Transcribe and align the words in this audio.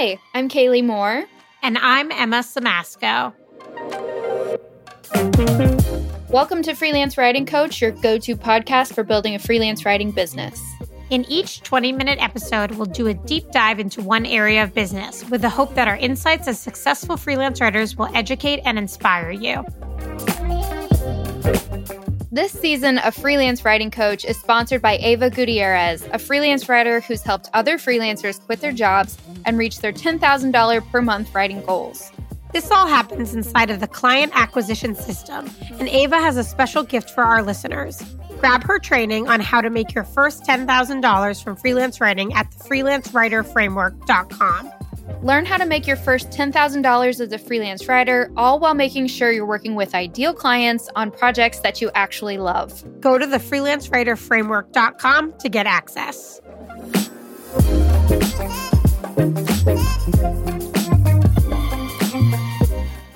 Hi, 0.00 0.16
I'm 0.32 0.48
Kaylee 0.48 0.84
Moore. 0.84 1.24
And 1.60 1.76
I'm 1.76 2.12
Emma 2.12 2.36
Siemasko. 2.36 3.34
Welcome 6.30 6.62
to 6.62 6.74
Freelance 6.76 7.18
Writing 7.18 7.44
Coach, 7.44 7.82
your 7.82 7.90
go 7.90 8.16
to 8.16 8.36
podcast 8.36 8.94
for 8.94 9.02
building 9.02 9.34
a 9.34 9.40
freelance 9.40 9.84
writing 9.84 10.12
business. 10.12 10.62
In 11.10 11.24
each 11.24 11.62
20 11.62 11.90
minute 11.90 12.22
episode, 12.22 12.76
we'll 12.76 12.86
do 12.86 13.08
a 13.08 13.14
deep 13.14 13.50
dive 13.50 13.80
into 13.80 14.00
one 14.00 14.24
area 14.24 14.62
of 14.62 14.72
business 14.72 15.28
with 15.30 15.42
the 15.42 15.50
hope 15.50 15.74
that 15.74 15.88
our 15.88 15.96
insights 15.96 16.46
as 16.46 16.60
successful 16.60 17.16
freelance 17.16 17.60
writers 17.60 17.96
will 17.96 18.08
educate 18.14 18.60
and 18.64 18.78
inspire 18.78 19.32
you. 19.32 19.64
This 22.38 22.52
season 22.52 22.98
of 22.98 23.16
Freelance 23.16 23.64
Writing 23.64 23.90
Coach 23.90 24.24
is 24.24 24.38
sponsored 24.38 24.80
by 24.80 24.96
Ava 24.98 25.28
Gutierrez, 25.28 26.08
a 26.12 26.20
freelance 26.20 26.68
writer 26.68 27.00
who's 27.00 27.22
helped 27.22 27.50
other 27.52 27.78
freelancers 27.78 28.40
quit 28.40 28.60
their 28.60 28.70
jobs 28.70 29.18
and 29.44 29.58
reach 29.58 29.80
their 29.80 29.92
$10,000 29.92 30.90
per 30.92 31.02
month 31.02 31.34
writing 31.34 31.60
goals. 31.66 32.12
This 32.52 32.70
all 32.70 32.86
happens 32.86 33.34
inside 33.34 33.70
of 33.70 33.80
the 33.80 33.88
client 33.88 34.30
acquisition 34.36 34.94
system, 34.94 35.50
and 35.80 35.88
Ava 35.88 36.20
has 36.20 36.36
a 36.36 36.44
special 36.44 36.84
gift 36.84 37.10
for 37.10 37.24
our 37.24 37.42
listeners. 37.42 38.00
Grab 38.38 38.62
her 38.62 38.78
training 38.78 39.28
on 39.28 39.40
how 39.40 39.60
to 39.60 39.68
make 39.68 39.92
your 39.92 40.04
first 40.04 40.44
$10,000 40.44 41.42
from 41.42 41.56
freelance 41.56 42.00
writing 42.00 42.32
at 42.34 42.48
thefreelancewriterframework.com. 42.52 44.72
Learn 45.22 45.44
how 45.44 45.56
to 45.56 45.66
make 45.66 45.84
your 45.84 45.96
first 45.96 46.30
$10,000 46.30 47.08
as 47.08 47.20
a 47.32 47.38
freelance 47.38 47.88
writer, 47.88 48.30
all 48.36 48.60
while 48.60 48.74
making 48.74 49.08
sure 49.08 49.32
you're 49.32 49.44
working 49.44 49.74
with 49.74 49.92
ideal 49.94 50.32
clients 50.32 50.88
on 50.94 51.10
projects 51.10 51.58
that 51.60 51.80
you 51.80 51.90
actually 51.96 52.38
love. 52.38 52.84
Go 53.00 53.18
to 53.18 53.26
thefreelancewriterframework.com 53.26 55.34
to 55.38 55.48
get 55.48 55.66
access. 55.66 56.40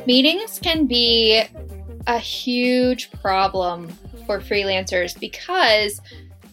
Meetings 0.04 0.58
can 0.60 0.86
be 0.86 1.40
a 2.08 2.18
huge 2.18 3.12
problem 3.12 3.88
for 4.26 4.40
freelancers 4.40 5.16
because 5.18 6.00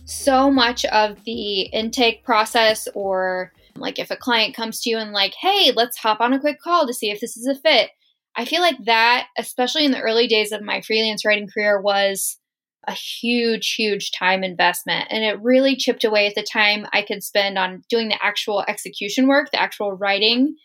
so 0.06 0.52
much 0.52 0.86
of 0.86 1.24
the 1.24 1.62
intake 1.62 2.24
process 2.24 2.88
or 2.94 3.52
like 3.80 4.00
if 4.00 4.12
a 4.12 4.16
client 4.16 4.56
comes 4.56 4.82
to 4.82 4.90
you 4.90 4.98
and 4.98 5.12
like, 5.12 5.34
"Hey, 5.42 5.72
let's 5.76 5.98
hop 5.98 6.22
on 6.22 6.34
a 6.34 6.40
quick 6.40 6.60
call 6.62 6.88
to 6.88 6.94
see 6.94 7.12
if 7.12 7.20
this 7.20 7.38
is 7.38 7.48
a 7.48 7.56
fit." 7.56 7.92
I 8.36 8.46
feel 8.46 8.62
like 8.62 8.78
that, 8.86 9.28
especially 9.38 9.86
in 9.86 9.92
the 9.92 10.02
early 10.02 10.28
days 10.28 10.52
of 10.52 10.62
my 10.62 10.82
freelance 10.82 11.26
writing 11.26 11.48
career 11.48 11.82
was 11.82 12.38
a 12.88 12.94
huge 12.94 13.76
huge 13.76 14.12
time 14.12 14.44
investment 14.44 15.06
and 15.10 15.24
it 15.24 15.42
really 15.42 15.76
chipped 15.76 16.06
away 16.06 16.26
at 16.28 16.36
the 16.36 16.44
time 16.44 16.88
I 16.94 17.02
could 17.02 17.24
spend 17.24 17.58
on 17.58 17.84
doing 17.90 18.08
the 18.08 18.24
actual 18.24 18.64
execution 18.68 19.28
work, 19.28 19.52
the 19.52 19.62
actual 19.62 19.92
writing. 19.92 20.56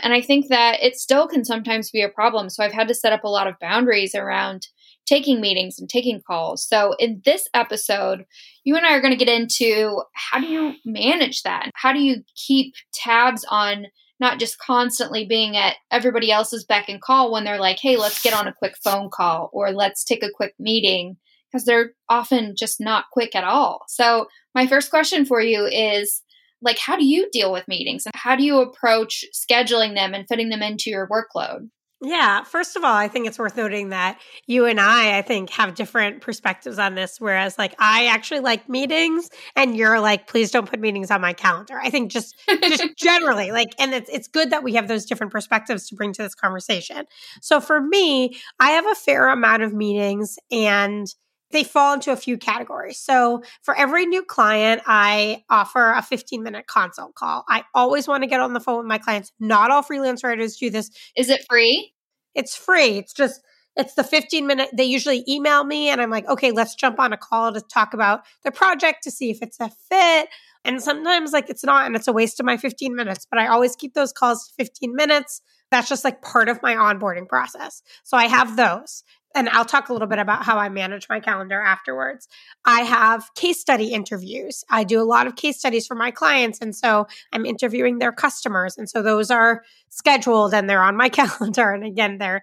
And 0.00 0.12
I 0.12 0.20
think 0.20 0.48
that 0.48 0.82
it 0.82 0.96
still 0.96 1.28
can 1.28 1.44
sometimes 1.44 1.90
be 1.90 2.02
a 2.02 2.08
problem. 2.08 2.50
So 2.50 2.64
I've 2.64 2.72
had 2.72 2.88
to 2.88 2.94
set 2.94 3.12
up 3.12 3.24
a 3.24 3.28
lot 3.28 3.46
of 3.46 3.58
boundaries 3.60 4.14
around 4.14 4.66
taking 5.10 5.40
meetings 5.40 5.78
and 5.78 5.88
taking 5.88 6.22
calls. 6.24 6.64
So, 6.66 6.94
in 6.98 7.20
this 7.24 7.48
episode, 7.52 8.24
you 8.64 8.76
and 8.76 8.86
I 8.86 8.94
are 8.94 9.00
going 9.00 9.16
to 9.16 9.24
get 9.24 9.28
into 9.28 10.02
how 10.14 10.40
do 10.40 10.46
you 10.46 10.74
manage 10.84 11.42
that? 11.42 11.70
How 11.74 11.92
do 11.92 12.00
you 12.00 12.22
keep 12.36 12.74
tabs 12.94 13.44
on 13.50 13.86
not 14.20 14.38
just 14.38 14.58
constantly 14.58 15.26
being 15.26 15.56
at 15.56 15.76
everybody 15.90 16.30
else's 16.30 16.64
beck 16.64 16.88
and 16.88 17.00
call 17.00 17.32
when 17.32 17.44
they're 17.44 17.58
like, 17.58 17.78
hey, 17.80 17.96
let's 17.96 18.22
get 18.22 18.34
on 18.34 18.46
a 18.46 18.52
quick 18.52 18.74
phone 18.84 19.08
call 19.10 19.50
or 19.52 19.72
let's 19.72 20.04
take 20.04 20.22
a 20.22 20.30
quick 20.32 20.54
meeting 20.58 21.16
because 21.50 21.64
they're 21.64 21.92
often 22.08 22.54
just 22.56 22.80
not 22.80 23.06
quick 23.12 23.34
at 23.34 23.44
all. 23.44 23.82
So, 23.88 24.28
my 24.54 24.66
first 24.66 24.90
question 24.90 25.24
for 25.24 25.40
you 25.40 25.66
is 25.66 26.22
like, 26.62 26.78
how 26.78 26.96
do 26.96 27.04
you 27.04 27.28
deal 27.32 27.52
with 27.52 27.66
meetings 27.68 28.04
and 28.06 28.14
how 28.14 28.36
do 28.36 28.44
you 28.44 28.60
approach 28.60 29.24
scheduling 29.34 29.94
them 29.94 30.14
and 30.14 30.26
fitting 30.28 30.50
them 30.50 30.62
into 30.62 30.90
your 30.90 31.08
workload? 31.08 31.68
Yeah, 32.02 32.44
first 32.44 32.76
of 32.76 32.84
all, 32.84 32.94
I 32.94 33.08
think 33.08 33.26
it's 33.26 33.38
worth 33.38 33.58
noting 33.58 33.90
that 33.90 34.18
you 34.46 34.64
and 34.64 34.80
I, 34.80 35.18
I 35.18 35.22
think, 35.22 35.50
have 35.50 35.74
different 35.74 36.22
perspectives 36.22 36.78
on 36.78 36.94
this. 36.94 37.20
Whereas, 37.20 37.58
like, 37.58 37.74
I 37.78 38.06
actually 38.06 38.40
like 38.40 38.66
meetings, 38.70 39.28
and 39.54 39.76
you're 39.76 40.00
like, 40.00 40.26
please 40.26 40.50
don't 40.50 40.68
put 40.68 40.80
meetings 40.80 41.10
on 41.10 41.20
my 41.20 41.34
calendar. 41.34 41.78
I 41.78 41.90
think 41.90 42.10
just, 42.10 42.34
just 42.66 42.84
generally, 42.96 43.50
like, 43.52 43.74
and 43.78 43.92
it's 43.92 44.08
it's 44.08 44.28
good 44.28 44.48
that 44.50 44.62
we 44.62 44.74
have 44.74 44.88
those 44.88 45.04
different 45.04 45.30
perspectives 45.30 45.88
to 45.88 45.94
bring 45.94 46.14
to 46.14 46.22
this 46.22 46.34
conversation. 46.34 47.04
So 47.42 47.60
for 47.60 47.82
me, 47.82 48.34
I 48.58 48.70
have 48.70 48.86
a 48.86 48.94
fair 48.94 49.28
amount 49.28 49.62
of 49.62 49.74
meetings, 49.74 50.38
and 50.50 51.06
they 51.50 51.64
fall 51.64 51.94
into 51.94 52.12
a 52.12 52.16
few 52.16 52.38
categories. 52.38 52.98
So 52.98 53.42
for 53.62 53.76
every 53.76 54.06
new 54.06 54.22
client, 54.22 54.82
I 54.86 55.44
offer 55.50 55.92
a 55.92 56.02
15 56.02 56.42
minute 56.42 56.66
consult 56.66 57.14
call. 57.14 57.44
I 57.48 57.64
always 57.74 58.06
want 58.06 58.22
to 58.22 58.28
get 58.28 58.40
on 58.40 58.52
the 58.52 58.60
phone 58.60 58.78
with 58.78 58.86
my 58.86 58.98
clients. 58.98 59.32
Not 59.40 59.70
all 59.70 59.82
freelance 59.82 60.22
writers 60.22 60.56
do 60.56 60.70
this. 60.70 60.90
Is 61.16 61.28
it 61.28 61.44
free? 61.48 61.92
It's 62.34 62.56
free. 62.56 62.98
It's 62.98 63.12
just, 63.12 63.40
it's 63.76 63.94
the 63.94 64.04
15 64.04 64.46
minute. 64.46 64.70
They 64.72 64.84
usually 64.84 65.24
email 65.28 65.64
me 65.64 65.88
and 65.88 66.00
I'm 66.00 66.10
like, 66.10 66.28
okay, 66.28 66.52
let's 66.52 66.74
jump 66.74 67.00
on 67.00 67.12
a 67.12 67.16
call 67.16 67.52
to 67.52 67.60
talk 67.60 67.94
about 67.94 68.22
the 68.44 68.52
project 68.52 69.02
to 69.04 69.10
see 69.10 69.30
if 69.30 69.42
it's 69.42 69.58
a 69.60 69.70
fit. 69.88 70.28
And 70.64 70.82
sometimes 70.82 71.32
like 71.32 71.48
it's 71.48 71.64
not 71.64 71.86
and 71.86 71.96
it's 71.96 72.08
a 72.08 72.12
waste 72.12 72.38
of 72.38 72.46
my 72.46 72.56
15 72.56 72.94
minutes, 72.94 73.26
but 73.28 73.40
I 73.40 73.46
always 73.46 73.76
keep 73.76 73.94
those 73.94 74.12
calls 74.12 74.52
15 74.56 74.94
minutes. 74.94 75.40
That's 75.70 75.88
just 75.88 76.04
like 76.04 76.20
part 76.20 76.48
of 76.48 76.62
my 76.62 76.74
onboarding 76.74 77.28
process. 77.28 77.82
So 78.02 78.16
I 78.16 78.26
have 78.26 78.56
those 78.56 79.04
and 79.34 79.48
I'll 79.50 79.64
talk 79.64 79.88
a 79.88 79.92
little 79.92 80.08
bit 80.08 80.18
about 80.18 80.44
how 80.44 80.58
I 80.58 80.68
manage 80.68 81.08
my 81.08 81.20
calendar 81.20 81.60
afterwards. 81.60 82.28
I 82.64 82.80
have 82.80 83.30
case 83.34 83.60
study 83.60 83.88
interviews. 83.88 84.64
I 84.68 84.84
do 84.84 85.00
a 85.00 85.04
lot 85.04 85.26
of 85.26 85.36
case 85.36 85.58
studies 85.58 85.86
for 85.86 85.94
my 85.94 86.10
clients. 86.10 86.58
And 86.60 86.74
so 86.74 87.06
I'm 87.32 87.46
interviewing 87.46 87.98
their 87.98 88.12
customers. 88.12 88.76
And 88.76 88.88
so 88.88 89.02
those 89.02 89.30
are 89.30 89.62
scheduled 89.88 90.52
and 90.52 90.68
they're 90.68 90.82
on 90.82 90.96
my 90.96 91.08
calendar. 91.10 91.70
And 91.70 91.84
again, 91.84 92.18
they're, 92.18 92.42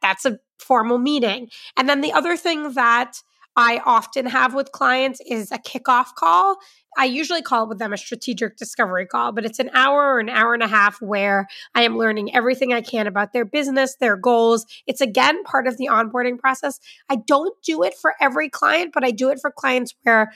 that's 0.00 0.24
a 0.24 0.38
formal 0.58 0.98
meeting. 0.98 1.48
And 1.76 1.88
then 1.88 2.00
the 2.00 2.12
other 2.12 2.36
thing 2.36 2.72
that 2.72 3.18
I 3.56 3.80
often 3.84 4.26
have 4.26 4.54
with 4.54 4.72
clients 4.72 5.20
is 5.26 5.52
a 5.52 5.58
kickoff 5.58 6.14
call. 6.16 6.56
I 6.96 7.04
usually 7.04 7.42
call 7.42 7.68
with 7.68 7.78
them 7.78 7.92
a 7.92 7.96
strategic 7.96 8.56
discovery 8.56 9.06
call, 9.06 9.32
but 9.32 9.44
it's 9.44 9.58
an 9.58 9.70
hour 9.74 10.14
or 10.14 10.20
an 10.20 10.28
hour 10.28 10.54
and 10.54 10.62
a 10.62 10.68
half 10.68 11.00
where 11.00 11.46
I 11.74 11.82
am 11.82 11.96
learning 11.98 12.34
everything 12.34 12.72
I 12.72 12.80
can 12.80 13.06
about 13.06 13.32
their 13.32 13.44
business, 13.44 13.96
their 13.96 14.16
goals. 14.16 14.66
It's 14.86 15.00
again 15.00 15.42
part 15.44 15.66
of 15.66 15.76
the 15.76 15.88
onboarding 15.90 16.38
process. 16.38 16.80
I 17.08 17.16
don't 17.16 17.54
do 17.62 17.82
it 17.82 17.94
for 17.94 18.14
every 18.20 18.48
client, 18.48 18.92
but 18.92 19.04
I 19.04 19.10
do 19.10 19.30
it 19.30 19.40
for 19.40 19.50
clients 19.50 19.94
where 20.02 20.32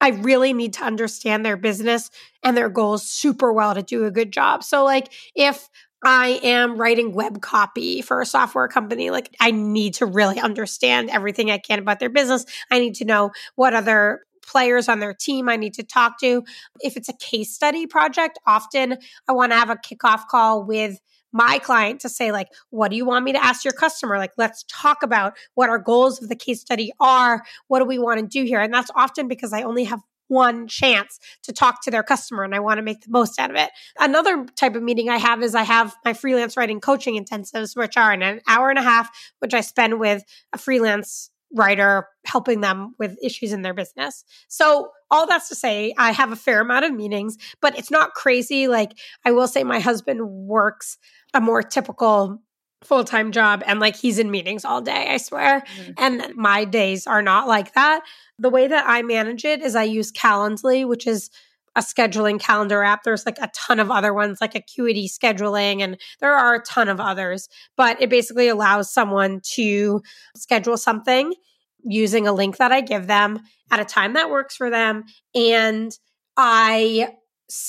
I 0.00 0.08
really 0.08 0.52
need 0.52 0.72
to 0.74 0.84
understand 0.84 1.46
their 1.46 1.56
business 1.56 2.10
and 2.42 2.56
their 2.56 2.68
goals 2.68 3.08
super 3.08 3.52
well 3.52 3.74
to 3.74 3.82
do 3.82 4.04
a 4.04 4.10
good 4.10 4.32
job. 4.32 4.64
So, 4.64 4.84
like, 4.84 5.12
if 5.36 5.68
I 6.04 6.40
am 6.42 6.76
writing 6.76 7.12
web 7.12 7.40
copy 7.40 8.02
for 8.02 8.20
a 8.20 8.26
software 8.26 8.68
company. 8.68 9.10
Like, 9.10 9.34
I 9.40 9.50
need 9.50 9.94
to 9.94 10.06
really 10.06 10.40
understand 10.40 11.10
everything 11.10 11.50
I 11.50 11.58
can 11.58 11.78
about 11.78 12.00
their 12.00 12.10
business. 12.10 12.44
I 12.70 12.80
need 12.80 12.96
to 12.96 13.04
know 13.04 13.30
what 13.54 13.74
other 13.74 14.22
players 14.44 14.88
on 14.88 14.98
their 14.98 15.14
team 15.14 15.48
I 15.48 15.56
need 15.56 15.74
to 15.74 15.82
talk 15.82 16.18
to. 16.20 16.44
If 16.80 16.96
it's 16.96 17.08
a 17.08 17.14
case 17.14 17.52
study 17.52 17.86
project, 17.86 18.38
often 18.46 18.98
I 19.28 19.32
want 19.32 19.52
to 19.52 19.56
have 19.56 19.70
a 19.70 19.76
kickoff 19.76 20.26
call 20.26 20.64
with 20.64 20.98
my 21.32 21.58
client 21.58 22.00
to 22.00 22.08
say 22.08 22.30
like 22.30 22.48
what 22.70 22.90
do 22.90 22.96
you 22.96 23.06
want 23.06 23.24
me 23.24 23.32
to 23.32 23.42
ask 23.42 23.64
your 23.64 23.72
customer 23.72 24.18
like 24.18 24.32
let's 24.36 24.64
talk 24.68 25.02
about 25.02 25.34
what 25.54 25.70
our 25.70 25.78
goals 25.78 26.22
of 26.22 26.28
the 26.28 26.36
case 26.36 26.60
study 26.60 26.92
are 27.00 27.42
what 27.68 27.78
do 27.78 27.86
we 27.86 27.98
want 27.98 28.20
to 28.20 28.26
do 28.26 28.44
here 28.44 28.60
and 28.60 28.72
that's 28.72 28.90
often 28.94 29.28
because 29.28 29.52
i 29.52 29.62
only 29.62 29.84
have 29.84 30.00
one 30.32 30.66
chance 30.66 31.18
to 31.42 31.52
talk 31.52 31.82
to 31.82 31.90
their 31.90 32.02
customer 32.02 32.42
and 32.42 32.54
I 32.54 32.60
want 32.60 32.78
to 32.78 32.82
make 32.82 33.02
the 33.02 33.10
most 33.10 33.38
out 33.38 33.50
of 33.50 33.56
it. 33.56 33.70
Another 33.98 34.46
type 34.56 34.74
of 34.74 34.82
meeting 34.82 35.10
I 35.10 35.18
have 35.18 35.42
is 35.42 35.54
I 35.54 35.62
have 35.62 35.94
my 36.04 36.14
freelance 36.14 36.56
writing 36.56 36.80
coaching 36.80 37.22
intensives, 37.22 37.76
which 37.76 37.96
are 37.96 38.12
an 38.12 38.40
hour 38.48 38.70
and 38.70 38.78
a 38.78 38.82
half, 38.82 39.10
which 39.40 39.52
I 39.52 39.60
spend 39.60 40.00
with 40.00 40.22
a 40.52 40.58
freelance 40.58 41.30
writer 41.54 42.08
helping 42.24 42.62
them 42.62 42.94
with 42.98 43.18
issues 43.22 43.52
in 43.52 43.60
their 43.60 43.74
business. 43.74 44.24
So, 44.48 44.88
all 45.10 45.26
that's 45.26 45.50
to 45.50 45.54
say, 45.54 45.92
I 45.98 46.12
have 46.12 46.32
a 46.32 46.36
fair 46.36 46.62
amount 46.62 46.86
of 46.86 46.94
meetings, 46.94 47.36
but 47.60 47.76
it's 47.78 47.90
not 47.90 48.14
crazy. 48.14 48.66
Like, 48.66 48.92
I 49.26 49.32
will 49.32 49.46
say 49.46 49.62
my 49.62 49.78
husband 49.78 50.26
works 50.26 50.96
a 51.34 51.40
more 51.40 51.62
typical 51.62 52.40
full 52.82 53.04
time 53.04 53.32
job 53.32 53.62
and 53.66 53.80
like 53.80 53.96
he's 53.96 54.18
in 54.18 54.30
meetings 54.30 54.64
all 54.64 54.80
day, 54.80 55.08
I 55.10 55.16
swear. 55.16 55.60
Mm-hmm. 55.60 55.92
And 55.98 56.36
my 56.36 56.64
days 56.64 57.06
are 57.06 57.22
not 57.22 57.48
like 57.48 57.74
that. 57.74 58.02
The 58.38 58.50
way 58.50 58.66
that 58.66 58.84
I 58.86 59.02
manage 59.02 59.44
it 59.44 59.62
is 59.62 59.76
I 59.76 59.84
use 59.84 60.12
Calendly, 60.12 60.86
which 60.86 61.06
is 61.06 61.30
a 61.74 61.80
scheduling 61.80 62.38
calendar 62.38 62.82
app. 62.82 63.02
There's 63.02 63.24
like 63.24 63.38
a 63.40 63.50
ton 63.54 63.80
of 63.80 63.90
other 63.90 64.12
ones 64.12 64.40
like 64.40 64.54
Acuity 64.54 65.08
scheduling, 65.08 65.80
and 65.80 65.98
there 66.20 66.34
are 66.34 66.56
a 66.56 66.62
ton 66.62 66.88
of 66.88 67.00
others, 67.00 67.48
but 67.76 68.00
it 68.00 68.10
basically 68.10 68.48
allows 68.48 68.92
someone 68.92 69.40
to 69.54 70.02
schedule 70.36 70.76
something 70.76 71.32
using 71.84 72.26
a 72.26 72.32
link 72.32 72.58
that 72.58 72.72
I 72.72 72.80
give 72.80 73.06
them 73.06 73.40
at 73.70 73.80
a 73.80 73.84
time 73.84 74.12
that 74.14 74.30
works 74.30 74.54
for 74.56 74.70
them. 74.70 75.04
And 75.34 75.96
I 76.36 77.14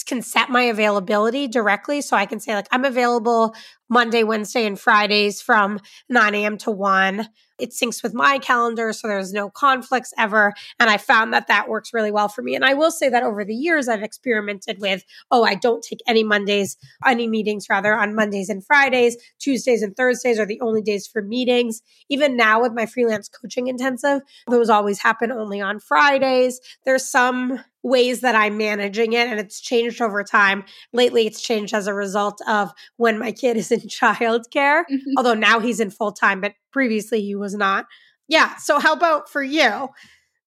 can 0.05 0.21
set 0.21 0.49
my 0.49 0.63
availability 0.63 1.47
directly. 1.47 2.01
So 2.01 2.15
I 2.15 2.25
can 2.25 2.39
say, 2.39 2.55
like, 2.55 2.67
I'm 2.71 2.85
available 2.85 3.55
Monday, 3.93 4.23
Wednesday, 4.23 4.65
and 4.65 4.79
Fridays 4.79 5.39
from 5.39 5.79
9 6.09 6.33
a.m. 6.33 6.57
to 6.57 6.71
1. 6.71 7.29
It 7.59 7.69
syncs 7.69 8.01
with 8.01 8.15
my 8.15 8.39
calendar, 8.39 8.91
so 8.91 9.07
there's 9.07 9.31
no 9.31 9.51
conflicts 9.51 10.11
ever. 10.17 10.53
And 10.79 10.89
I 10.89 10.97
found 10.97 11.31
that 11.31 11.45
that 11.47 11.69
works 11.69 11.93
really 11.93 12.09
well 12.09 12.27
for 12.27 12.41
me. 12.41 12.55
And 12.55 12.65
I 12.65 12.73
will 12.73 12.89
say 12.89 13.07
that 13.09 13.21
over 13.21 13.45
the 13.45 13.53
years, 13.53 13.87
I've 13.87 14.01
experimented 14.01 14.79
with, 14.81 15.05
oh, 15.29 15.43
I 15.43 15.53
don't 15.53 15.83
take 15.83 15.99
any 16.07 16.23
Mondays, 16.23 16.75
any 17.05 17.27
meetings 17.27 17.67
rather 17.69 17.93
on 17.93 18.15
Mondays 18.15 18.49
and 18.49 18.65
Fridays. 18.65 19.15
Tuesdays 19.39 19.83
and 19.83 19.95
Thursdays 19.95 20.39
are 20.39 20.47
the 20.47 20.59
only 20.61 20.81
days 20.81 21.05
for 21.05 21.21
meetings. 21.21 21.83
Even 22.09 22.35
now 22.35 22.61
with 22.61 22.73
my 22.73 22.87
freelance 22.87 23.29
coaching 23.29 23.67
intensive, 23.67 24.21
those 24.49 24.71
always 24.71 24.99
happen 24.99 25.31
only 25.31 25.61
on 25.61 25.79
Fridays. 25.79 26.59
There's 26.83 27.07
some 27.07 27.59
ways 27.83 28.21
that 28.21 28.33
I'm 28.33 28.57
managing 28.57 29.11
it 29.13 29.27
and 29.27 29.39
it's 29.39 29.59
changed 29.59 30.01
over 30.01 30.23
time. 30.23 30.63
Lately 30.93 31.27
it's 31.27 31.41
changed 31.41 31.73
as 31.73 31.85
a 31.85 31.93
result 31.93 32.39
of 32.47 32.71
when 32.95 33.19
my 33.19 33.33
kid 33.33 33.57
is 33.57 33.71
in 33.71 33.82
childcare, 33.87 34.83
mm-hmm. 34.89 35.13
although 35.17 35.33
now 35.33 35.59
he's 35.59 35.79
in 35.79 35.89
full 35.89 36.11
time, 36.11 36.41
but 36.41 36.53
previously 36.71 37.21
he 37.21 37.35
was 37.35 37.53
not. 37.53 37.85
Yeah, 38.27 38.55
so 38.55 38.79
how 38.79 38.93
about 38.93 39.29
for 39.29 39.43
you? 39.43 39.89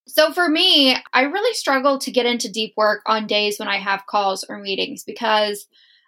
So 0.08 0.32
for 0.32 0.48
me, 0.48 0.96
I 1.12 1.22
really 1.22 1.54
struggle 1.54 1.98
to 1.98 2.10
get 2.10 2.26
into 2.26 2.50
deep 2.50 2.74
work 2.76 3.02
on 3.06 3.26
days 3.26 3.58
when 3.58 3.68
I 3.68 3.78
have 3.78 4.06
calls 4.06 4.44
or 4.48 4.58
meetings 4.58 5.02
because 5.04 5.66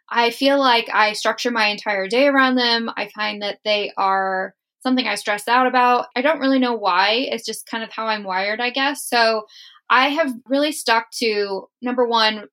I 0.09 0.31
feel 0.31 0.59
like 0.59 0.89
I 0.93 1.13
structure 1.13 1.51
my 1.51 1.67
entire 1.67 2.09
day 2.09 2.29
around 2.29 2.55
them. 2.55 2.91
I 2.97 3.09
find 3.15 3.43
that 3.43 3.59
they 3.65 3.93
are 3.97 4.55
something 4.81 5.07
I 5.07 5.17
stress 5.17 5.49
out 5.49 5.67
about. 5.67 6.07
I 6.17 6.23
don't 6.23 6.39
really 6.41 6.61
know 6.61 6.75
why. 6.75 7.27
It's 7.31 7.45
just 7.45 7.67
kind 7.67 7.83
of 7.83 7.93
how 7.93 8.07
I'm 8.07 8.25
wired, 8.25 8.61
I 8.61 8.71
guess. 8.71 9.05
So 9.05 9.47
I 9.91 10.09
have 10.09 10.33
really 10.47 10.73
stuck 10.73 11.11
to 11.19 11.69
number 11.83 12.07
one, 12.07 12.45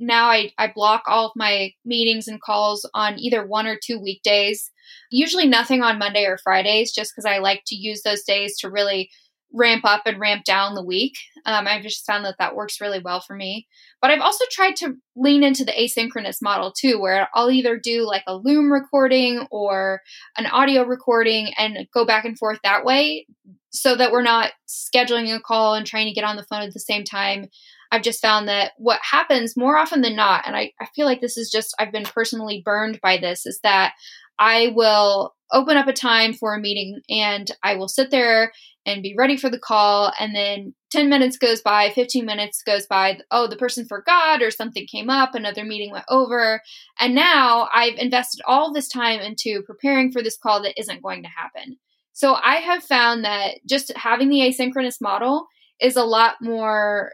now 0.00 0.30
I, 0.30 0.50
I 0.58 0.72
block 0.74 1.02
all 1.06 1.26
of 1.26 1.32
my 1.36 1.72
meetings 1.84 2.26
and 2.26 2.40
calls 2.40 2.88
on 2.94 3.18
either 3.18 3.46
one 3.46 3.66
or 3.66 3.78
two 3.80 4.00
weekdays. 4.00 4.70
Usually 5.10 5.46
nothing 5.46 5.82
on 5.82 5.98
Monday 5.98 6.24
or 6.24 6.38
Fridays, 6.38 6.92
just 6.92 7.12
because 7.12 7.26
I 7.26 7.38
like 7.38 7.62
to 7.66 7.76
use 7.76 8.02
those 8.02 8.22
days 8.22 8.58
to 8.58 8.70
really 8.70 9.10
ramp 9.52 9.84
up 9.84 10.02
and 10.06 10.20
ramp 10.20 10.44
down 10.44 10.74
the 10.74 10.84
week. 10.84 11.14
Um, 11.44 11.66
I've 11.66 11.82
just 11.82 12.06
found 12.06 12.24
that 12.24 12.36
that 12.38 12.54
works 12.54 12.80
really 12.80 13.00
well 13.00 13.20
for 13.20 13.34
me. 13.34 13.66
But 14.00 14.10
I've 14.10 14.20
also 14.20 14.44
tried 14.50 14.76
to 14.76 14.94
lean 15.16 15.42
into 15.42 15.64
the 15.64 15.72
asynchronous 15.72 16.36
model 16.40 16.72
too, 16.72 17.00
where 17.00 17.28
I'll 17.34 17.50
either 17.50 17.78
do 17.78 18.06
like 18.06 18.22
a 18.26 18.36
Loom 18.36 18.72
recording 18.72 19.46
or 19.50 20.02
an 20.36 20.46
audio 20.46 20.84
recording 20.84 21.52
and 21.58 21.86
go 21.92 22.06
back 22.06 22.24
and 22.24 22.38
forth 22.38 22.60
that 22.62 22.84
way 22.84 23.26
so 23.70 23.94
that 23.96 24.12
we're 24.12 24.22
not 24.22 24.52
scheduling 24.68 25.34
a 25.34 25.40
call 25.40 25.74
and 25.74 25.86
trying 25.86 26.06
to 26.06 26.12
get 26.12 26.24
on 26.24 26.36
the 26.36 26.44
phone 26.44 26.62
at 26.62 26.72
the 26.72 26.80
same 26.80 27.04
time. 27.04 27.46
I've 27.92 28.02
just 28.02 28.22
found 28.22 28.48
that 28.48 28.72
what 28.76 29.00
happens 29.02 29.56
more 29.56 29.76
often 29.76 30.00
than 30.00 30.14
not, 30.14 30.46
and 30.46 30.56
I, 30.56 30.72
I 30.80 30.86
feel 30.94 31.06
like 31.06 31.20
this 31.20 31.36
is 31.36 31.50
just, 31.50 31.74
I've 31.78 31.92
been 31.92 32.04
personally 32.04 32.62
burned 32.64 33.00
by 33.00 33.18
this, 33.18 33.46
is 33.46 33.60
that 33.62 33.94
I 34.38 34.72
will 34.74 35.34
open 35.52 35.76
up 35.76 35.88
a 35.88 35.92
time 35.92 36.32
for 36.32 36.54
a 36.54 36.60
meeting 36.60 37.00
and 37.08 37.50
I 37.62 37.74
will 37.74 37.88
sit 37.88 38.10
there 38.10 38.52
and 38.86 39.02
be 39.02 39.14
ready 39.16 39.36
for 39.36 39.50
the 39.50 39.58
call. 39.58 40.12
And 40.18 40.34
then 40.34 40.74
10 40.90 41.08
minutes 41.08 41.36
goes 41.36 41.60
by, 41.60 41.90
15 41.90 42.24
minutes 42.24 42.62
goes 42.62 42.86
by. 42.86 43.18
Oh, 43.30 43.46
the 43.46 43.56
person 43.56 43.84
forgot 43.86 44.42
or 44.42 44.50
something 44.50 44.86
came 44.86 45.10
up, 45.10 45.34
another 45.34 45.64
meeting 45.64 45.90
went 45.90 46.06
over. 46.08 46.62
And 46.98 47.14
now 47.14 47.68
I've 47.74 47.98
invested 47.98 48.40
all 48.46 48.72
this 48.72 48.88
time 48.88 49.20
into 49.20 49.62
preparing 49.62 50.10
for 50.10 50.22
this 50.22 50.38
call 50.38 50.62
that 50.62 50.78
isn't 50.80 51.02
going 51.02 51.22
to 51.22 51.28
happen. 51.28 51.76
So 52.12 52.34
I 52.34 52.56
have 52.56 52.84
found 52.84 53.24
that 53.24 53.56
just 53.68 53.92
having 53.96 54.28
the 54.28 54.40
asynchronous 54.40 55.00
model 55.00 55.46
is 55.80 55.96
a 55.96 56.04
lot 56.04 56.36
more 56.40 57.12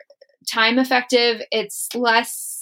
time 0.50 0.78
effective. 0.78 1.42
It's 1.50 1.94
less 1.94 2.56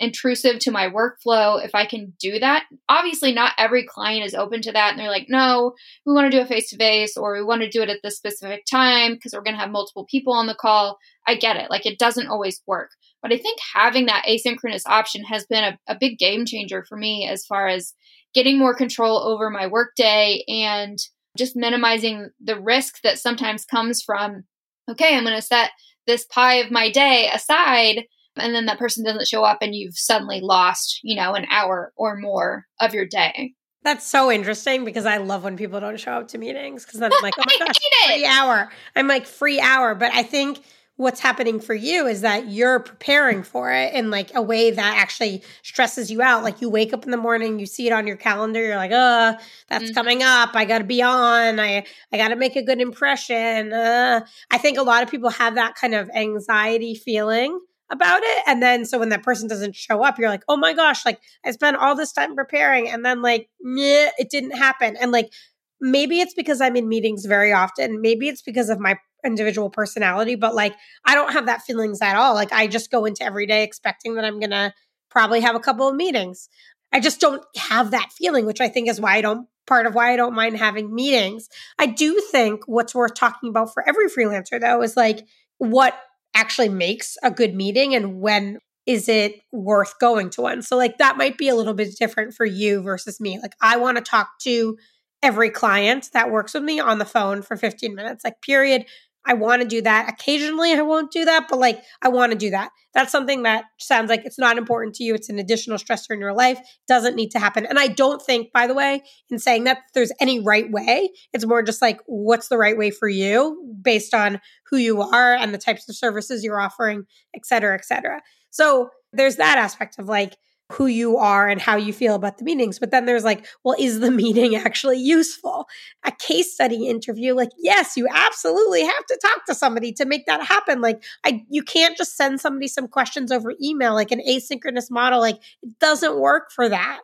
intrusive 0.00 0.58
to 0.58 0.70
my 0.70 0.88
workflow 0.88 1.62
if 1.62 1.74
I 1.74 1.84
can 1.84 2.14
do 2.18 2.38
that. 2.38 2.64
Obviously, 2.88 3.32
not 3.32 3.52
every 3.58 3.86
client 3.86 4.24
is 4.24 4.34
open 4.34 4.62
to 4.62 4.72
that 4.72 4.92
and 4.92 4.98
they're 4.98 5.10
like, 5.10 5.26
no, 5.28 5.74
we 6.06 6.14
want 6.14 6.30
to 6.30 6.36
do 6.36 6.42
a 6.42 6.46
face 6.46 6.70
to 6.70 6.76
face 6.76 7.16
or 7.16 7.34
we 7.34 7.44
want 7.44 7.60
to 7.60 7.68
do 7.68 7.82
it 7.82 7.90
at 7.90 7.98
this 8.02 8.16
specific 8.16 8.64
time 8.64 9.12
because 9.12 9.34
we're 9.34 9.42
going 9.42 9.54
to 9.54 9.60
have 9.60 9.70
multiple 9.70 10.06
people 10.10 10.32
on 10.32 10.46
the 10.46 10.56
call. 10.58 10.98
I 11.26 11.34
get 11.34 11.56
it. 11.56 11.70
Like, 11.70 11.84
it 11.84 11.98
doesn't 11.98 12.28
always 12.28 12.62
work. 12.66 12.90
But 13.22 13.32
I 13.32 13.36
think 13.36 13.58
having 13.74 14.06
that 14.06 14.24
asynchronous 14.26 14.86
option 14.86 15.22
has 15.24 15.44
been 15.44 15.64
a, 15.64 15.78
a 15.86 15.96
big 16.00 16.18
game 16.18 16.46
changer 16.46 16.82
for 16.88 16.96
me 16.96 17.28
as 17.30 17.44
far 17.44 17.68
as 17.68 17.92
getting 18.32 18.58
more 18.58 18.74
control 18.74 19.18
over 19.18 19.50
my 19.50 19.66
workday 19.66 20.42
and 20.48 20.98
just 21.36 21.56
minimizing 21.56 22.30
the 22.40 22.60
risk 22.60 23.00
that 23.02 23.18
sometimes 23.18 23.64
comes 23.64 24.02
from, 24.02 24.44
okay, 24.90 25.16
I'm 25.16 25.24
going 25.24 25.36
to 25.36 25.42
set 25.42 25.70
this 26.06 26.24
pie 26.26 26.54
of 26.54 26.70
my 26.70 26.90
day 26.90 27.30
aside 27.32 28.04
and 28.36 28.54
then 28.54 28.66
that 28.66 28.78
person 28.78 29.04
doesn't 29.04 29.28
show 29.28 29.44
up 29.44 29.58
and 29.60 29.74
you've 29.74 29.98
suddenly 29.98 30.40
lost, 30.40 31.00
you 31.02 31.16
know, 31.16 31.34
an 31.34 31.46
hour 31.50 31.92
or 31.96 32.16
more 32.16 32.66
of 32.80 32.94
your 32.94 33.06
day. 33.06 33.54
That's 33.82 34.06
so 34.06 34.30
interesting 34.30 34.84
because 34.84 35.06
I 35.06 35.16
love 35.16 35.42
when 35.42 35.56
people 35.56 35.80
don't 35.80 35.98
show 35.98 36.12
up 36.12 36.28
to 36.28 36.38
meetings 36.38 36.84
because 36.84 37.00
then 37.00 37.10
I'm 37.12 37.22
like, 37.22 37.34
oh 37.38 37.44
my 37.46 37.56
gosh, 37.66 37.76
free 38.06 38.26
hour. 38.26 38.70
I'm 38.94 39.08
like, 39.08 39.26
free 39.26 39.60
hour. 39.60 39.94
But 39.94 40.12
I 40.12 40.22
think 40.22 40.60
what's 41.00 41.20
happening 41.20 41.58
for 41.58 41.72
you 41.72 42.06
is 42.06 42.20
that 42.20 42.50
you're 42.50 42.78
preparing 42.78 43.42
for 43.42 43.72
it 43.72 43.94
in 43.94 44.10
like 44.10 44.30
a 44.34 44.42
way 44.42 44.70
that 44.70 44.98
actually 44.98 45.42
stresses 45.62 46.10
you 46.10 46.20
out. 46.20 46.44
Like 46.44 46.60
you 46.60 46.68
wake 46.68 46.92
up 46.92 47.06
in 47.06 47.10
the 47.10 47.16
morning, 47.16 47.58
you 47.58 47.64
see 47.64 47.86
it 47.86 47.92
on 47.92 48.06
your 48.06 48.16
calendar, 48.16 48.62
you're 48.62 48.76
like, 48.76 48.92
uh, 48.92 49.38
that's 49.70 49.84
mm-hmm. 49.84 49.94
coming 49.94 50.22
up. 50.22 50.50
I 50.52 50.66
gotta 50.66 50.84
be 50.84 51.00
on. 51.00 51.58
I 51.58 51.86
I 52.12 52.16
gotta 52.18 52.36
make 52.36 52.54
a 52.54 52.62
good 52.62 52.82
impression. 52.82 53.72
Uh, 53.72 54.20
I 54.50 54.58
think 54.58 54.76
a 54.76 54.82
lot 54.82 55.02
of 55.02 55.10
people 55.10 55.30
have 55.30 55.54
that 55.54 55.74
kind 55.74 55.94
of 55.94 56.10
anxiety 56.14 56.94
feeling 56.94 57.58
about 57.90 58.20
it. 58.22 58.42
And 58.46 58.62
then 58.62 58.84
so 58.84 58.98
when 58.98 59.08
that 59.08 59.22
person 59.22 59.48
doesn't 59.48 59.74
show 59.74 60.04
up, 60.04 60.18
you're 60.18 60.28
like, 60.28 60.44
oh 60.48 60.58
my 60.58 60.74
gosh, 60.74 61.06
like 61.06 61.18
I 61.46 61.52
spent 61.52 61.78
all 61.78 61.96
this 61.96 62.12
time 62.12 62.36
preparing 62.36 62.90
and 62.90 63.06
then 63.06 63.22
like, 63.22 63.48
it 63.62 64.28
didn't 64.28 64.58
happen. 64.58 64.96
And 65.00 65.12
like 65.12 65.32
maybe 65.80 66.20
it's 66.20 66.34
because 66.34 66.60
I'm 66.60 66.76
in 66.76 66.90
meetings 66.90 67.24
very 67.24 67.54
often. 67.54 68.02
Maybe 68.02 68.28
it's 68.28 68.42
because 68.42 68.68
of 68.68 68.78
my 68.78 68.98
individual 69.24 69.70
personality, 69.70 70.34
but 70.34 70.54
like 70.54 70.74
I 71.04 71.14
don't 71.14 71.32
have 71.32 71.46
that 71.46 71.62
feelings 71.62 72.00
at 72.02 72.16
all. 72.16 72.34
Like 72.34 72.52
I 72.52 72.66
just 72.66 72.90
go 72.90 73.04
into 73.04 73.24
every 73.24 73.46
day 73.46 73.62
expecting 73.62 74.14
that 74.14 74.24
I'm 74.24 74.40
gonna 74.40 74.74
probably 75.10 75.40
have 75.40 75.56
a 75.56 75.60
couple 75.60 75.88
of 75.88 75.96
meetings. 75.96 76.48
I 76.92 77.00
just 77.00 77.20
don't 77.20 77.42
have 77.56 77.92
that 77.92 78.10
feeling, 78.12 78.46
which 78.46 78.60
I 78.60 78.68
think 78.68 78.88
is 78.88 79.00
why 79.00 79.16
I 79.16 79.20
don't 79.20 79.46
part 79.66 79.86
of 79.86 79.94
why 79.94 80.12
I 80.12 80.16
don't 80.16 80.34
mind 80.34 80.56
having 80.56 80.94
meetings. 80.94 81.48
I 81.78 81.86
do 81.86 82.20
think 82.30 82.62
what's 82.66 82.94
worth 82.94 83.14
talking 83.14 83.48
about 83.48 83.72
for 83.72 83.86
every 83.88 84.08
freelancer 84.08 84.60
though 84.60 84.82
is 84.82 84.96
like 84.96 85.26
what 85.58 85.94
actually 86.34 86.68
makes 86.68 87.16
a 87.22 87.30
good 87.30 87.54
meeting 87.54 87.94
and 87.94 88.20
when 88.20 88.58
is 88.86 89.08
it 89.08 89.40
worth 89.52 89.98
going 90.00 90.30
to 90.30 90.40
one. 90.42 90.62
So 90.62 90.76
like 90.76 90.98
that 90.98 91.16
might 91.16 91.38
be 91.38 91.48
a 91.48 91.54
little 91.54 91.74
bit 91.74 91.96
different 91.96 92.34
for 92.34 92.44
you 92.44 92.82
versus 92.82 93.20
me. 93.20 93.38
Like 93.40 93.54
I 93.60 93.76
want 93.76 93.98
to 93.98 94.02
talk 94.02 94.38
to 94.40 94.76
every 95.22 95.50
client 95.50 96.10
that 96.12 96.30
works 96.30 96.54
with 96.54 96.62
me 96.62 96.80
on 96.80 96.98
the 96.98 97.04
phone 97.04 97.42
for 97.42 97.56
15 97.56 97.94
minutes, 97.94 98.24
like, 98.24 98.40
period. 98.40 98.86
I 99.26 99.34
want 99.34 99.60
to 99.62 99.68
do 99.68 99.82
that. 99.82 100.08
Occasionally, 100.08 100.72
I 100.72 100.80
won't 100.80 101.12
do 101.12 101.26
that, 101.26 101.46
but 101.48 101.58
like, 101.58 101.82
I 102.00 102.08
want 102.08 102.32
to 102.32 102.38
do 102.38 102.50
that. 102.50 102.70
That's 102.94 103.12
something 103.12 103.42
that 103.42 103.64
sounds 103.78 104.08
like 104.08 104.24
it's 104.24 104.38
not 104.38 104.56
important 104.56 104.94
to 104.96 105.04
you. 105.04 105.14
It's 105.14 105.28
an 105.28 105.38
additional 105.38 105.76
stressor 105.76 106.10
in 106.10 106.20
your 106.20 106.32
life. 106.32 106.58
Doesn't 106.88 107.16
need 107.16 107.30
to 107.32 107.38
happen. 107.38 107.66
And 107.66 107.78
I 107.78 107.88
don't 107.88 108.20
think, 108.20 108.50
by 108.52 108.66
the 108.66 108.74
way, 108.74 109.02
in 109.28 109.38
saying 109.38 109.64
that 109.64 109.78
there's 109.94 110.10
any 110.20 110.40
right 110.40 110.70
way. 110.70 111.10
It's 111.32 111.46
more 111.46 111.62
just 111.62 111.82
like, 111.82 112.00
what's 112.06 112.48
the 112.48 112.58
right 112.58 112.76
way 112.76 112.90
for 112.90 113.08
you 113.08 113.76
based 113.82 114.14
on 114.14 114.40
who 114.70 114.78
you 114.78 115.02
are 115.02 115.34
and 115.34 115.52
the 115.52 115.58
types 115.58 115.88
of 115.88 115.96
services 115.96 116.42
you're 116.42 116.60
offering, 116.60 117.04
et 117.34 117.44
cetera, 117.44 117.74
et 117.74 117.84
cetera. 117.84 118.22
So 118.50 118.90
there's 119.12 119.36
that 119.36 119.58
aspect 119.58 119.98
of 119.98 120.06
like, 120.06 120.36
who 120.70 120.86
you 120.86 121.16
are 121.16 121.48
and 121.48 121.60
how 121.60 121.76
you 121.76 121.92
feel 121.92 122.14
about 122.14 122.38
the 122.38 122.44
meetings. 122.44 122.78
But 122.78 122.92
then 122.92 123.04
there's 123.04 123.24
like, 123.24 123.46
well, 123.64 123.74
is 123.78 124.00
the 124.00 124.10
meeting 124.10 124.54
actually 124.54 124.98
useful? 124.98 125.66
A 126.04 126.12
case 126.12 126.54
study 126.54 126.86
interview, 126.86 127.34
like, 127.34 127.50
yes, 127.58 127.96
you 127.96 128.06
absolutely 128.08 128.82
have 128.84 129.06
to 129.06 129.18
talk 129.20 129.44
to 129.46 129.54
somebody 129.54 129.92
to 129.92 130.04
make 130.04 130.26
that 130.26 130.44
happen. 130.44 130.80
Like, 130.80 131.02
I 131.24 131.44
you 131.50 131.62
can't 131.62 131.96
just 131.96 132.16
send 132.16 132.40
somebody 132.40 132.68
some 132.68 132.88
questions 132.88 133.32
over 133.32 133.52
email, 133.62 133.94
like 133.94 134.12
an 134.12 134.22
asynchronous 134.28 134.90
model. 134.90 135.20
Like, 135.20 135.38
it 135.62 135.78
doesn't 135.80 136.18
work 136.18 136.52
for 136.52 136.68
that. 136.68 137.00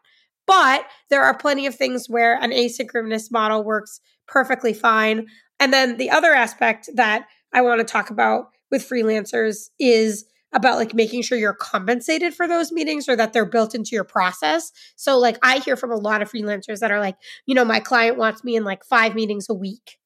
But 0.46 0.86
there 1.10 1.24
are 1.24 1.36
plenty 1.36 1.66
of 1.66 1.74
things 1.74 2.08
where 2.08 2.40
an 2.40 2.52
asynchronous 2.52 3.32
model 3.32 3.64
works 3.64 4.00
perfectly 4.28 4.72
fine. 4.72 5.26
And 5.58 5.72
then 5.72 5.96
the 5.96 6.10
other 6.10 6.32
aspect 6.32 6.88
that 6.94 7.26
I 7.52 7.62
want 7.62 7.80
to 7.80 7.84
talk 7.84 8.10
about 8.10 8.50
with 8.70 8.88
freelancers 8.88 9.70
is 9.80 10.24
about 10.56 10.78
like 10.78 10.94
making 10.94 11.20
sure 11.20 11.36
you're 11.36 11.52
compensated 11.52 12.34
for 12.34 12.48
those 12.48 12.72
meetings 12.72 13.08
or 13.08 13.14
that 13.14 13.34
they're 13.34 13.44
built 13.44 13.74
into 13.74 13.90
your 13.92 14.04
process. 14.04 14.72
So 14.96 15.18
like 15.18 15.38
I 15.42 15.58
hear 15.58 15.76
from 15.76 15.92
a 15.92 15.96
lot 15.96 16.22
of 16.22 16.32
freelancers 16.32 16.80
that 16.80 16.90
are 16.90 16.98
like, 16.98 17.16
you 17.44 17.54
know, 17.54 17.64
my 17.64 17.78
client 17.78 18.16
wants 18.16 18.42
me 18.42 18.56
in 18.56 18.64
like 18.64 18.82
5 18.82 19.14
meetings 19.14 19.48
a 19.50 19.54
week 19.54 19.98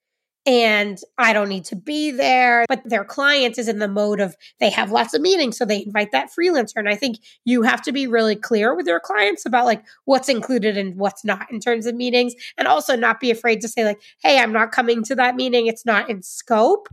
and 0.47 0.99
I 1.19 1.33
don't 1.33 1.49
need 1.49 1.67
to 1.67 1.77
be 1.77 2.11
there. 2.11 2.65
But 2.69 2.83
their 2.85 3.05
client 3.05 3.59
is 3.59 3.69
in 3.69 3.79
the 3.79 3.87
mode 3.87 4.19
of 4.19 4.35
they 4.59 4.71
have 4.71 4.91
lots 4.91 5.15
of 5.15 5.21
meetings, 5.21 5.57
so 5.57 5.65
they 5.65 5.85
invite 5.85 6.13
that 6.13 6.31
freelancer. 6.37 6.77
And 6.77 6.89
I 6.89 6.97
think 6.97 7.19
you 7.45 7.63
have 7.63 7.83
to 7.83 7.93
be 7.93 8.07
really 8.07 8.35
clear 8.35 8.75
with 8.75 8.87
your 8.87 9.01
clients 9.01 9.47
about 9.47 9.67
like 9.67 9.85
what's 10.07 10.29
included 10.29 10.77
and 10.77 10.97
what's 10.97 11.25
not 11.25 11.47
in 11.53 11.61
terms 11.61 11.87
of 11.87 11.95
meetings, 11.95 12.35
and 12.59 12.67
also 12.67 12.97
not 12.97 13.21
be 13.21 13.31
afraid 13.31 13.61
to 13.61 13.69
say, 13.69 13.85
like, 13.85 14.01
hey, 14.23 14.39
I'm 14.39 14.53
not 14.53 14.73
coming 14.73 15.05
to 15.05 15.15
that 15.15 15.37
meeting, 15.37 15.67
it's 15.67 15.87
not 15.87 16.11
in 16.11 16.23
scope 16.23 16.89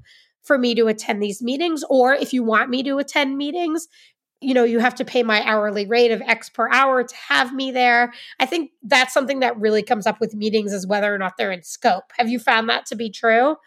for 0.48 0.58
me 0.58 0.74
to 0.76 0.88
attend 0.88 1.22
these 1.22 1.42
meetings. 1.42 1.84
Or 1.90 2.14
if 2.14 2.34
you 2.34 2.44
want 2.44 2.70
me 2.70 2.82
to 2.84 2.98
attend 2.98 3.38
meetings, 3.38 3.88
you 4.40 4.54
know, 4.54 4.64
you 4.64 4.80
have 4.80 4.96
to 4.96 5.06
pay 5.06 5.24
my 5.24 5.44
hourly 5.44 5.86
rate 5.86 6.12
of 6.12 6.22
X 6.22 6.50
per 6.50 6.70
hour 6.72 7.04
to 7.04 7.16
have 7.28 7.54
me 7.54 7.72
there. 7.72 8.14
I 8.40 8.46
think 8.46 8.72
that's 8.84 9.14
something 9.14 9.40
that 9.40 9.60
really 9.60 9.84
comes 9.84 10.06
up 10.06 10.20
with 10.20 10.36
meetings 10.36 10.74
is 10.74 10.88
whether 10.88 11.14
or 11.14 11.18
not 11.18 11.34
they're 11.38 11.52
in 11.52 11.64
scope. 11.64 12.12
Have 12.18 12.30
you 12.30 12.40
found 12.40 12.70
that 12.70 12.86
to 12.88 12.96
be 12.96 13.10
true? 13.10 13.58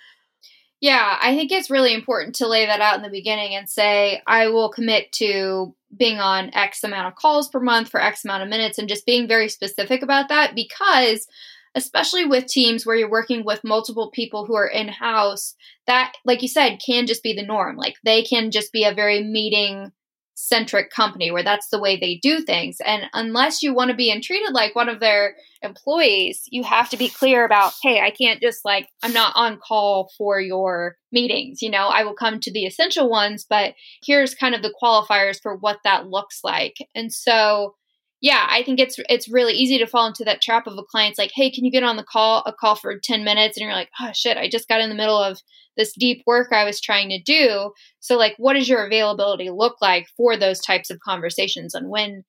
Yeah, 0.81 1.19
I 1.21 1.37
think 1.37 1.53
it's 1.53 1.71
really 1.71 1.93
important 1.93 2.37
to 2.37 2.49
lay 2.49 2.65
that 2.65 2.81
out 2.81 2.97
in 2.97 3.03
the 3.03 3.11
beginning 3.11 3.55
and 3.55 3.69
say, 3.69 4.23
I 4.27 4.49
will 4.49 4.71
commit 4.71 5.13
to 5.15 5.75
being 5.95 6.19
on 6.21 6.55
X 6.55 6.83
amount 6.85 7.09
of 7.09 7.17
calls 7.17 7.49
per 7.49 7.61
month 7.61 7.91
for 7.91 8.01
X 8.01 8.25
amount 8.25 8.45
of 8.45 8.49
minutes 8.49 8.79
and 8.79 8.89
just 8.89 9.05
being 9.05 9.29
very 9.29 9.49
specific 9.49 10.03
about 10.03 10.29
that 10.29 10.55
because 10.55 11.27
especially 11.75 12.25
with 12.25 12.47
teams 12.47 12.85
where 12.85 12.97
you're 12.97 13.11
working 13.11 13.45
with 13.45 13.65
multiple 13.65 14.11
people 14.11 14.47
who 14.47 14.55
are 14.57 14.67
in 14.67 14.89
house, 14.89 15.55
that, 15.87 16.13
like 16.25 16.43
you 16.43 16.49
said, 16.49 16.79
can 16.85 17.07
just 17.07 17.23
be 17.23 17.35
the 17.35 17.47
norm. 17.47 17.77
Like 17.77 17.95
they 18.05 18.23
can 18.23 18.51
just 18.51 18.73
be 18.73 18.85
a 18.85 18.95
very 18.95 19.23
meeting 19.23 19.93
centric 20.41 20.91
company 20.91 21.31
where 21.31 21.43
that's 21.43 21.69
the 21.69 21.79
way 21.79 21.99
they 21.99 22.19
do 22.23 22.41
things. 22.41 22.79
And 22.85 23.05
unless 23.13 23.63
you 23.63 23.75
want 23.75 23.91
to 23.91 23.97
be 23.97 24.19
treated 24.21 24.53
like 24.53 24.75
one 24.75 24.89
of 24.89 24.99
their 24.99 25.37
employees, 25.63 26.43
you 26.47 26.63
have 26.65 26.89
to 26.91 26.97
be 26.97 27.11
clear 27.11 27.45
about, 27.45 27.75
hey, 27.83 28.01
I 28.01 28.11
can't 28.11 28.41
just 28.41 28.65
like, 28.65 28.89
I'm 29.03 29.13
not 29.13 29.33
on 29.37 29.59
call 29.59 30.11
for 30.17 30.41
your 30.41 30.97
meetings. 31.13 31.61
You 31.61 31.71
know, 31.71 31.89
I 31.89 32.05
will 32.05 32.15
come 32.15 32.41
to 32.41 32.53
the 32.53 32.65
essential 32.65 33.11
ones, 33.11 33.45
but 33.49 33.75
here's 34.03 34.35
kind 34.35 34.55
of 34.55 34.63
the 34.63 34.75
qualifiers 34.83 35.41
for 35.43 35.57
what 35.57 35.81
that 35.85 36.09
looks 36.09 36.41
like. 36.43 36.77
And 36.95 37.13
so, 37.13 37.75
yeah, 38.21 38.47
I 38.51 38.63
think 38.63 38.79
it's 38.79 38.97
it's 39.09 39.31
really 39.31 39.55
easy 39.55 39.79
to 39.79 39.87
fall 39.87 40.07
into 40.07 40.25
that 40.25 40.43
trap 40.43 40.67
of 40.67 40.77
a 40.77 40.83
client's 40.83 41.19
like, 41.19 41.31
"Hey, 41.35 41.51
can 41.51 41.65
you 41.65 41.71
get 41.71 41.83
on 41.83 41.97
the 41.97 42.05
call 42.05 42.43
a 42.47 42.53
call 42.53 42.77
for 42.77 42.99
10 42.99 43.25
minutes?" 43.25 43.57
and 43.57 43.65
you're 43.65 43.73
like, 43.73 43.91
"Oh 44.01 44.11
shit, 44.15 44.37
I 44.37 44.49
just 44.49 44.69
got 44.69 44.81
in 44.81 44.91
the 44.91 44.95
middle 44.95 45.17
of 45.17 45.41
this 45.77 45.95
deep 45.95 46.23
work 46.27 46.53
I 46.53 46.65
was 46.65 46.81
trying 46.81 47.09
to 47.11 47.23
do." 47.23 47.73
So 48.01 48.17
like, 48.17 48.35
what 48.39 48.55
does 48.55 48.69
your 48.69 48.85
availability 48.87 49.51
look 49.51 49.77
like 49.81 50.07
for 50.17 50.37
those 50.37 50.61
types 50.61 50.91
of 50.91 51.01
conversations 51.01 51.75
and 51.75 51.89
when 51.89 52.25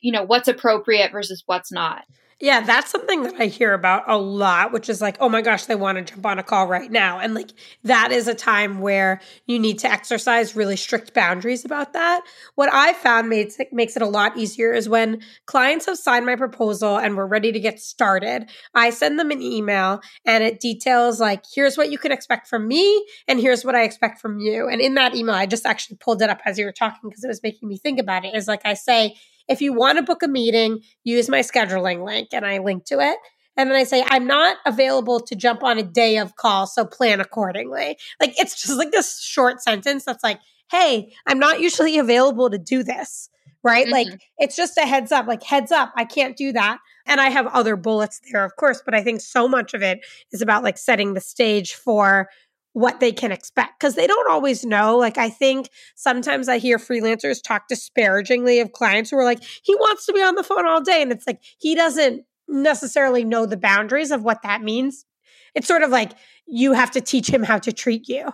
you 0.00 0.12
know, 0.12 0.22
what's 0.22 0.48
appropriate 0.48 1.12
versus 1.12 1.42
what's 1.46 1.72
not? 1.72 2.04
Yeah, 2.38 2.60
that's 2.60 2.90
something 2.90 3.22
that 3.22 3.40
I 3.40 3.46
hear 3.46 3.72
about 3.72 4.04
a 4.06 4.18
lot, 4.18 4.70
which 4.70 4.90
is 4.90 5.00
like, 5.00 5.16
oh 5.20 5.28
my 5.30 5.40
gosh, 5.40 5.64
they 5.64 5.74
want 5.74 5.96
to 5.96 6.04
jump 6.04 6.26
on 6.26 6.38
a 6.38 6.42
call 6.42 6.66
right 6.66 6.90
now. 6.90 7.18
And 7.18 7.32
like, 7.32 7.48
that 7.84 8.12
is 8.12 8.28
a 8.28 8.34
time 8.34 8.80
where 8.80 9.22
you 9.46 9.58
need 9.58 9.78
to 9.78 9.90
exercise 9.90 10.54
really 10.54 10.76
strict 10.76 11.14
boundaries 11.14 11.64
about 11.64 11.94
that. 11.94 12.20
What 12.54 12.68
I 12.70 12.92
found 12.92 13.30
makes 13.30 13.58
it, 13.58 13.72
makes 13.72 13.96
it 13.96 14.02
a 14.02 14.06
lot 14.06 14.36
easier 14.36 14.74
is 14.74 14.86
when 14.86 15.22
clients 15.46 15.86
have 15.86 15.96
signed 15.96 16.26
my 16.26 16.36
proposal 16.36 16.98
and 16.98 17.16
we're 17.16 17.24
ready 17.24 17.52
to 17.52 17.60
get 17.60 17.80
started, 17.80 18.50
I 18.74 18.90
send 18.90 19.18
them 19.18 19.30
an 19.30 19.40
email 19.40 20.02
and 20.26 20.44
it 20.44 20.60
details 20.60 21.18
like, 21.18 21.42
here's 21.54 21.78
what 21.78 21.90
you 21.90 21.96
can 21.96 22.12
expect 22.12 22.48
from 22.48 22.68
me 22.68 23.02
and 23.26 23.40
here's 23.40 23.64
what 23.64 23.74
I 23.74 23.84
expect 23.84 24.20
from 24.20 24.40
you. 24.40 24.68
And 24.68 24.82
in 24.82 24.92
that 24.96 25.14
email, 25.14 25.36
I 25.36 25.46
just 25.46 25.64
actually 25.64 25.96
pulled 25.96 26.20
it 26.20 26.28
up 26.28 26.40
as 26.44 26.58
you 26.58 26.66
were 26.66 26.72
talking 26.72 27.08
because 27.08 27.24
it 27.24 27.28
was 27.28 27.42
making 27.42 27.66
me 27.66 27.78
think 27.78 27.98
about 27.98 28.26
it. 28.26 28.34
Is 28.34 28.46
like 28.46 28.66
I 28.66 28.74
say, 28.74 29.16
if 29.48 29.60
you 29.60 29.72
want 29.72 29.98
to 29.98 30.02
book 30.02 30.22
a 30.22 30.28
meeting, 30.28 30.80
use 31.04 31.28
my 31.28 31.40
scheduling 31.40 32.04
link 32.04 32.28
and 32.32 32.44
I 32.44 32.58
link 32.58 32.84
to 32.86 33.00
it. 33.00 33.16
And 33.56 33.70
then 33.70 33.76
I 33.76 33.84
say, 33.84 34.04
I'm 34.06 34.26
not 34.26 34.58
available 34.66 35.20
to 35.20 35.34
jump 35.34 35.62
on 35.62 35.78
a 35.78 35.82
day 35.82 36.18
of 36.18 36.36
call, 36.36 36.66
so 36.66 36.84
plan 36.84 37.20
accordingly. 37.20 37.96
Like 38.20 38.38
it's 38.38 38.60
just 38.60 38.76
like 38.76 38.90
this 38.90 39.20
short 39.22 39.62
sentence 39.62 40.04
that's 40.04 40.22
like, 40.22 40.40
hey, 40.70 41.12
I'm 41.26 41.38
not 41.38 41.60
usually 41.60 41.98
available 41.98 42.50
to 42.50 42.58
do 42.58 42.82
this, 42.82 43.30
right? 43.62 43.86
Mm-hmm. 43.86 43.92
Like 43.92 44.20
it's 44.38 44.56
just 44.56 44.76
a 44.76 44.82
heads 44.82 45.10
up, 45.10 45.26
like 45.26 45.42
heads 45.42 45.72
up, 45.72 45.92
I 45.96 46.04
can't 46.04 46.36
do 46.36 46.52
that. 46.52 46.78
And 47.06 47.20
I 47.20 47.30
have 47.30 47.46
other 47.46 47.76
bullets 47.76 48.20
there, 48.30 48.44
of 48.44 48.56
course, 48.56 48.82
but 48.84 48.94
I 48.94 49.02
think 49.02 49.20
so 49.20 49.48
much 49.48 49.72
of 49.72 49.82
it 49.82 50.00
is 50.32 50.42
about 50.42 50.64
like 50.64 50.76
setting 50.76 51.14
the 51.14 51.20
stage 51.20 51.74
for 51.74 52.28
what 52.76 53.00
they 53.00 53.10
can 53.10 53.32
expect 53.32 53.80
because 53.80 53.94
they 53.94 54.06
don't 54.06 54.30
always 54.30 54.62
know. 54.62 54.98
Like, 54.98 55.16
I 55.16 55.30
think 55.30 55.70
sometimes 55.94 56.46
I 56.46 56.58
hear 56.58 56.76
freelancers 56.76 57.42
talk 57.42 57.68
disparagingly 57.68 58.60
of 58.60 58.72
clients 58.72 59.08
who 59.08 59.16
are 59.16 59.24
like, 59.24 59.42
he 59.62 59.74
wants 59.76 60.04
to 60.04 60.12
be 60.12 60.20
on 60.20 60.34
the 60.34 60.42
phone 60.42 60.66
all 60.66 60.82
day. 60.82 61.00
And 61.00 61.10
it's 61.10 61.26
like, 61.26 61.40
he 61.56 61.74
doesn't 61.74 62.26
necessarily 62.46 63.24
know 63.24 63.46
the 63.46 63.56
boundaries 63.56 64.10
of 64.10 64.24
what 64.24 64.42
that 64.42 64.60
means. 64.60 65.06
It's 65.54 65.66
sort 65.66 65.84
of 65.84 65.88
like 65.88 66.12
you 66.46 66.74
have 66.74 66.90
to 66.90 67.00
teach 67.00 67.30
him 67.30 67.42
how 67.42 67.58
to 67.60 67.72
treat 67.72 68.10
you 68.10 68.28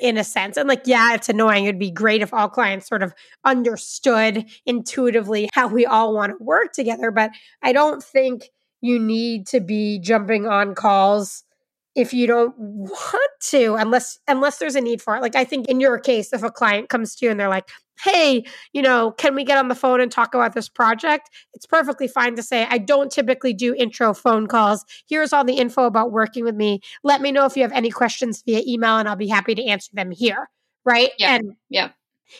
in 0.00 0.16
a 0.16 0.22
sense. 0.22 0.56
And 0.56 0.68
like, 0.68 0.82
yeah, 0.84 1.14
it's 1.14 1.28
annoying. 1.28 1.64
It'd 1.64 1.80
be 1.80 1.90
great 1.90 2.22
if 2.22 2.32
all 2.32 2.48
clients 2.48 2.88
sort 2.88 3.02
of 3.02 3.12
understood 3.44 4.44
intuitively 4.64 5.48
how 5.54 5.66
we 5.66 5.86
all 5.86 6.14
want 6.14 6.38
to 6.38 6.44
work 6.44 6.72
together. 6.72 7.10
But 7.10 7.32
I 7.64 7.72
don't 7.72 8.00
think 8.00 8.44
you 8.80 9.00
need 9.00 9.48
to 9.48 9.58
be 9.58 9.98
jumping 9.98 10.46
on 10.46 10.76
calls 10.76 11.42
if 11.94 12.12
you 12.12 12.26
don't 12.26 12.54
want 12.58 13.32
to 13.40 13.74
unless 13.74 14.18
unless 14.28 14.58
there's 14.58 14.76
a 14.76 14.80
need 14.80 15.02
for 15.02 15.16
it. 15.16 15.22
Like 15.22 15.36
i 15.36 15.44
think 15.44 15.68
in 15.68 15.80
your 15.80 15.98
case 15.98 16.32
if 16.32 16.42
a 16.42 16.50
client 16.50 16.88
comes 16.88 17.14
to 17.16 17.26
you 17.26 17.30
and 17.30 17.38
they're 17.40 17.48
like 17.48 17.68
hey 18.04 18.44
you 18.72 18.80
know 18.80 19.10
can 19.12 19.34
we 19.34 19.42
get 19.42 19.58
on 19.58 19.66
the 19.68 19.74
phone 19.74 20.00
and 20.00 20.10
talk 20.12 20.34
about 20.34 20.54
this 20.54 20.68
project? 20.68 21.28
It's 21.54 21.66
perfectly 21.66 22.08
fine 22.08 22.36
to 22.36 22.42
say 22.42 22.66
i 22.70 22.78
don't 22.78 23.10
typically 23.10 23.52
do 23.52 23.74
intro 23.74 24.14
phone 24.14 24.46
calls. 24.46 24.84
Here's 25.08 25.32
all 25.32 25.44
the 25.44 25.54
info 25.54 25.84
about 25.84 26.12
working 26.12 26.44
with 26.44 26.54
me. 26.54 26.80
Let 27.02 27.20
me 27.20 27.32
know 27.32 27.44
if 27.44 27.56
you 27.56 27.62
have 27.62 27.72
any 27.72 27.90
questions 27.90 28.42
via 28.46 28.62
email 28.66 28.98
and 28.98 29.08
i'll 29.08 29.16
be 29.16 29.28
happy 29.28 29.54
to 29.54 29.64
answer 29.64 29.90
them 29.94 30.10
here. 30.10 30.48
Right? 30.84 31.10
Yeah. 31.18 31.34
And 31.34 31.52
yeah. 31.68 31.90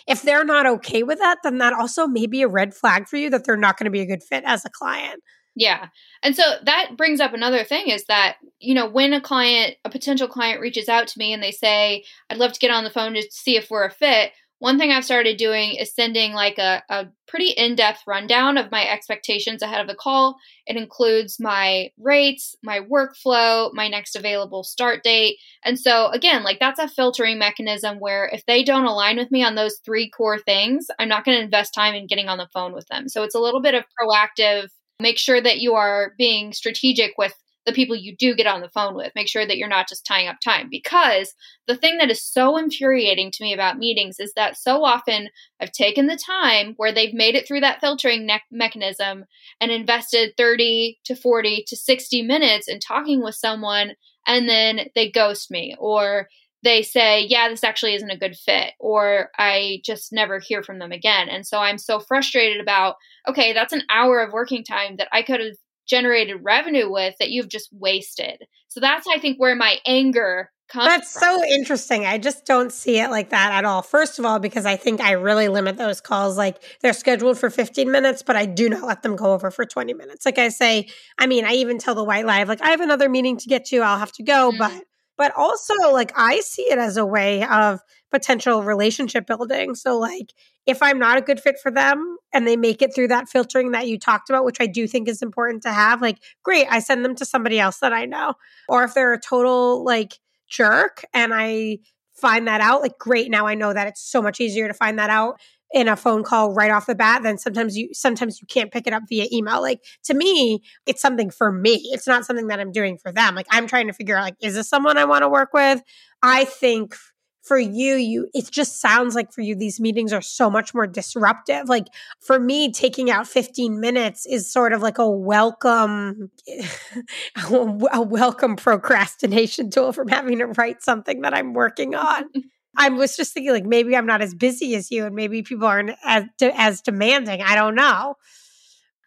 if 0.07 0.23
they're 0.23 0.45
not 0.45 0.67
okay 0.67 1.03
with 1.03 1.19
that 1.19 1.39
then 1.43 1.59
that 1.59 1.73
also 1.73 2.07
may 2.07 2.27
be 2.27 2.43
a 2.43 2.49
red 2.49 2.75
flag 2.75 3.09
for 3.09 3.17
you 3.17 3.29
that 3.31 3.45
they're 3.45 3.57
not 3.57 3.77
going 3.77 3.87
to 3.87 3.91
be 3.91 4.01
a 4.01 4.07
good 4.07 4.23
fit 4.23 4.45
as 4.47 4.65
a 4.65 4.71
client 4.71 5.23
yeah. 5.59 5.89
And 6.23 6.37
so 6.37 6.43
that 6.65 6.93
brings 6.97 7.21
up 7.21 7.35
another 7.35 7.65
thing 7.65 7.89
is 7.89 8.05
that, 8.05 8.37
you 8.61 8.75
know, 8.75 8.89
when 8.89 9.13
a 9.13 9.21
client, 9.21 9.75
a 9.85 9.91
potential 9.91 10.29
client 10.29 10.61
reaches 10.61 10.89
out 10.89 11.09
to 11.09 11.19
me 11.19 11.33
and 11.33 11.43
they 11.43 11.51
say, 11.51 12.05
I'd 12.31 12.39
love 12.39 12.53
to 12.53 12.61
get 12.61 12.71
on 12.71 12.85
the 12.85 12.91
phone 12.91 13.15
to 13.15 13.27
see 13.31 13.57
if 13.57 13.69
we're 13.69 13.85
a 13.85 13.91
fit, 13.91 14.31
one 14.61 14.79
thing 14.79 14.91
I've 14.91 15.05
started 15.05 15.37
doing 15.37 15.75
is 15.75 15.95
sending 15.95 16.33
like 16.33 16.59
a, 16.59 16.83
a 16.89 17.07
pretty 17.29 17.51
in 17.51 17.77
depth 17.77 18.03
rundown 18.07 18.59
of 18.59 18.73
my 18.73 18.89
expectations 18.89 19.63
ahead 19.63 19.81
of 19.81 19.87
the 19.87 19.95
call. 19.95 20.37
It 20.67 20.77
includes 20.77 21.39
my 21.39 21.91
rates, 21.99 22.57
my 22.63 22.81
workflow, 22.81 23.73
my 23.73 23.89
next 23.89 24.17
available 24.17 24.65
start 24.65 25.05
date. 25.05 25.37
And 25.65 25.79
so, 25.79 26.09
again, 26.09 26.43
like 26.43 26.59
that's 26.59 26.81
a 26.81 26.89
filtering 26.89 27.39
mechanism 27.39 27.99
where 27.99 28.29
if 28.33 28.45
they 28.47 28.65
don't 28.65 28.87
align 28.87 29.17
with 29.17 29.31
me 29.31 29.45
on 29.45 29.55
those 29.55 29.79
three 29.85 30.11
core 30.11 30.39
things, 30.39 30.87
I'm 30.99 31.09
not 31.09 31.25
going 31.25 31.39
to 31.39 31.45
invest 31.45 31.73
time 31.73 31.95
in 31.95 32.09
getting 32.09 32.29
on 32.29 32.39
the 32.39 32.49
phone 32.53 32.73
with 32.73 32.87
them. 32.89 33.09
So 33.09 33.23
it's 33.23 33.37
a 33.37 33.41
little 33.41 33.63
bit 33.63 33.75
of 33.75 33.85
proactive 34.01 34.69
Make 35.01 35.19
sure 35.19 35.41
that 35.41 35.61
you 35.61 35.75
are 35.75 36.15
being 36.19 36.53
strategic 36.53 37.13
with 37.17 37.35
the 37.69 37.73
people 37.75 37.95
you 37.95 38.17
do 38.17 38.35
get 38.35 38.47
on 38.47 38.63
the 38.63 38.69
phone 38.71 38.97
with. 38.97 39.13
Make 39.15 39.29
sure 39.29 39.47
that 39.47 39.59
you're 39.59 39.69
not 39.69 39.89
just 39.89 40.07
tying 40.07 40.27
up 40.27 40.41
time. 40.43 40.69
Because 40.71 41.35
the 41.67 41.77
thing 41.77 41.99
that 41.99 42.11
is 42.11 42.23
so 42.23 42.57
infuriating 42.57 43.31
to 43.31 43.45
me 43.45 43.53
about 43.53 43.79
meetings 43.79 44.19
is 44.19 44.33
that 44.35 44.57
so 44.57 44.85
often 44.85 45.29
I've 45.61 45.73
taken 45.73 46.07
the 46.07 46.17
time 46.17 46.75
where 46.79 46.93
they've 46.93 47.13
made 47.13 47.35
it 47.35 47.47
through 47.47 47.61
that 47.61 47.81
filtering 47.81 48.27
ne- 48.27 48.41
mechanism 48.51 49.27
and 49.61 49.71
invested 49.71 50.33
30 50.37 50.99
to 51.05 51.15
40 51.15 51.65
to 51.69 51.77
60 51.77 52.23
minutes 52.23 52.69
in 52.69 52.81
talking 52.81 53.23
with 53.23 53.35
someone, 53.35 53.93
and 54.27 54.49
then 54.49 54.89
they 54.95 55.11
ghost 55.11 55.51
me 55.51 55.77
or 55.79 56.29
they 56.63 56.83
say, 56.83 57.25
yeah, 57.29 57.49
this 57.49 57.65
actually 57.65 57.95
isn't 57.95 58.11
a 58.11 58.19
good 58.19 58.37
fit, 58.37 58.73
or 58.81 59.31
I 59.39 59.81
just 59.85 60.13
never 60.13 60.41
hear 60.41 60.63
from 60.63 60.79
them 60.79 60.93
again. 60.93 61.29
And 61.29 61.47
so 61.47 61.59
I'm 61.59 61.79
so 61.79 62.01
frustrated 62.01 62.61
about, 62.61 62.97
okay, 63.29 63.53
that's 63.53 63.73
an 63.73 63.83
hour 63.91 64.21
of 64.21 64.33
working 64.33 64.65
time 64.65 64.97
that 64.97 65.09
I 65.13 65.23
could 65.23 65.41
have 65.41 65.55
generated 65.89 66.37
revenue 66.43 66.91
with 66.91 67.15
that 67.19 67.31
you've 67.31 67.49
just 67.49 67.69
wasted. 67.73 68.43
So 68.69 68.81
that's, 68.81 69.07
I 69.07 69.19
think, 69.19 69.39
where 69.39 69.55
my 69.55 69.79
anger 69.87 70.51
comes 70.69 70.87
That's 70.87 71.13
from. 71.13 71.23
so 71.23 71.45
interesting. 71.45 72.07
I 72.07 72.19
just 72.19 72.45
don't 72.45 72.71
see 72.71 72.99
it 73.01 73.11
like 73.11 73.31
that 73.31 73.53
at 73.53 73.65
all. 73.65 73.83
First 73.83 74.19
of 74.19 74.25
all, 74.25 74.39
because 74.39 74.67
I 74.67 74.77
think 74.77 75.01
I 75.01 75.13
really 75.13 75.49
limit 75.49 75.77
those 75.77 76.01
calls. 76.01 76.37
Like 76.37 76.63
they're 76.83 76.93
scheduled 76.93 77.39
for 77.39 77.51
15 77.51 77.91
minutes, 77.91 78.23
but 78.23 78.37
I 78.37 78.47
do 78.47 78.69
not 78.69 78.83
let 78.83 79.03
them 79.03 79.17
go 79.17 79.33
over 79.33 79.51
for 79.51 79.65
20 79.65 79.95
minutes. 79.95 80.27
Like 80.27 80.39
I 80.39 80.51
say, 80.51 80.89
I 81.19 81.27
mean, 81.27 81.45
I 81.45 81.53
even 81.53 81.79
tell 81.79 81.95
the 81.95 82.05
white 82.05 82.27
lie, 82.27 82.43
like, 82.43 82.63
I 82.63 82.71
have 82.71 82.81
another 82.81 83.09
meeting 83.09 83.39
to 83.39 83.49
get 83.49 83.65
to. 83.67 83.79
I'll 83.79 83.99
have 83.99 84.13
to 84.13 84.23
go, 84.23 84.51
mm-hmm. 84.51 84.59
but 84.59 84.85
but 85.19 85.33
also 85.37 85.75
like 85.93 86.13
I 86.17 86.41
see 86.41 86.63
it 86.63 86.79
as 86.79 86.97
a 86.97 87.05
way 87.05 87.45
of 87.45 87.81
potential 88.11 88.63
relationship 88.63 89.27
building. 89.27 89.75
So 89.75 89.99
like 89.99 90.33
if 90.65 90.83
I'm 90.83 90.99
not 90.99 91.19
a 91.19 91.23
good 91.23 91.41
fit 91.41 91.57
for 91.63 91.71
them 91.71 92.17
and 92.33 92.47
they 92.47 92.57
make 92.57 92.81
it 92.81 92.95
through 92.95 93.09
that 93.09 93.29
filtering 93.29 93.73
that 93.73 93.89
you 93.89 93.99
talked 93.99 94.31
about, 94.31 94.45
which 94.45 94.61
I 94.61 94.67
do 94.67 94.87
think 94.87 95.09
is 95.09 95.21
important 95.21 95.63
to 95.65 95.73
have, 95.73 96.01
like 96.01 96.19
great, 96.43 96.67
I 96.71 96.79
send 96.79 97.05
them 97.05 97.15
to 97.17 97.25
somebody 97.25 97.59
else 97.59 97.79
that 97.79 97.93
I 97.93 98.07
know. 98.07 98.35
Or 98.69 98.85
if 98.85 98.95
they're 98.95 99.13
a 99.13 99.21
total 99.21 99.85
like 99.85 100.19
jerk 100.49 101.05
and 101.13 101.33
I 101.35 101.79
find 102.13 102.47
that 102.49 102.61
out, 102.61 102.81
like 102.81 102.99
great, 102.99 103.31
now 103.31 103.47
I 103.47 103.55
know 103.55 103.73
that 103.73 103.89
it's 103.89 104.01
so 104.01 104.23
much 104.23 104.41
easier 104.41 104.69
to 104.69 104.75
find 104.75 104.99
that 104.99 105.11
out 105.11 105.41
in 105.73 105.89
a 105.89 105.97
phone 105.97 106.23
call 106.23 106.55
right 106.55 106.71
off 106.71 106.87
the 106.87 106.95
bat 106.95 107.23
then 107.23 107.37
sometimes 107.37 107.77
you 107.77 107.89
sometimes 107.93 108.41
you 108.41 108.47
can't 108.47 108.73
pick 108.73 108.87
it 108.87 108.93
up 108.93 109.03
via 109.09 109.27
email. 109.33 109.61
Like 109.61 109.85
to 110.05 110.15
me 110.15 110.63
it's 110.87 111.03
something 111.03 111.31
for 111.31 111.53
me. 111.53 111.81
It's 111.93 112.07
not 112.07 112.25
something 112.25 112.49
that 112.49 112.61
i'm 112.61 112.73
doing 112.73 112.99
for 112.99 113.13
them. 113.13 113.35
Like 113.35 113.47
i'm 113.51 113.67
trying 113.67 113.87
to 113.87 113.93
figure 113.93 114.17
out 114.17 114.23
like 114.23 114.37
is 114.41 114.55
this 114.55 114.69
someone 114.69 114.99
i 114.99 115.05
want 115.05 115.23
to 115.23 115.29
work 115.29 115.53
with? 115.53 115.83
I 116.23 116.45
think 116.45 116.95
for 117.43 117.59
you 117.59 117.95
you 117.95 118.29
it 118.35 118.51
just 118.51 118.81
sounds 118.81 119.15
like 119.15 119.33
for 119.33 119.41
you 119.41 119.57
these 119.57 119.81
meetings 119.81 120.13
are 120.13 120.21
so 120.21 120.51
much 120.51 120.75
more 120.75 120.87
disruptive. 120.87 121.69
Like 121.69 121.87
for 122.21 122.39
me 122.39 122.71
taking 122.71 123.11
out 123.11 123.27
15 123.27 123.81
minutes 123.81 124.27
is 124.27 124.53
sort 124.53 124.73
of 124.73 124.83
like 124.83 124.99
a 124.99 125.11
welcome 125.11 126.31
a 127.51 128.03
welcome 128.03 128.57
procrastination 128.57 129.71
tool 129.71 129.93
from 129.93 130.09
having 130.09 130.39
to 130.39 130.47
write 130.47 130.83
something 130.83 131.23
that 131.23 131.35
i'm 131.35 131.55
working 131.55 131.95
on 131.95 132.25
I 132.79 132.89
was 132.91 133.17
just 133.17 133.35
thinking 133.35 133.53
like 133.53 133.67
maybe 133.67 133.97
I'm 133.97 134.07
not 134.07 134.23
as 134.23 134.35
busy 134.35 134.77
as 134.77 134.91
you 134.91 135.05
and 135.05 135.15
maybe 135.15 135.43
people 135.43 135.67
aren't 135.67 135.91
as, 136.05 136.25
as 136.41 136.81
demanding. 136.81 137.43
I 137.43 137.57
don't 137.57 137.75
know. 137.75 138.15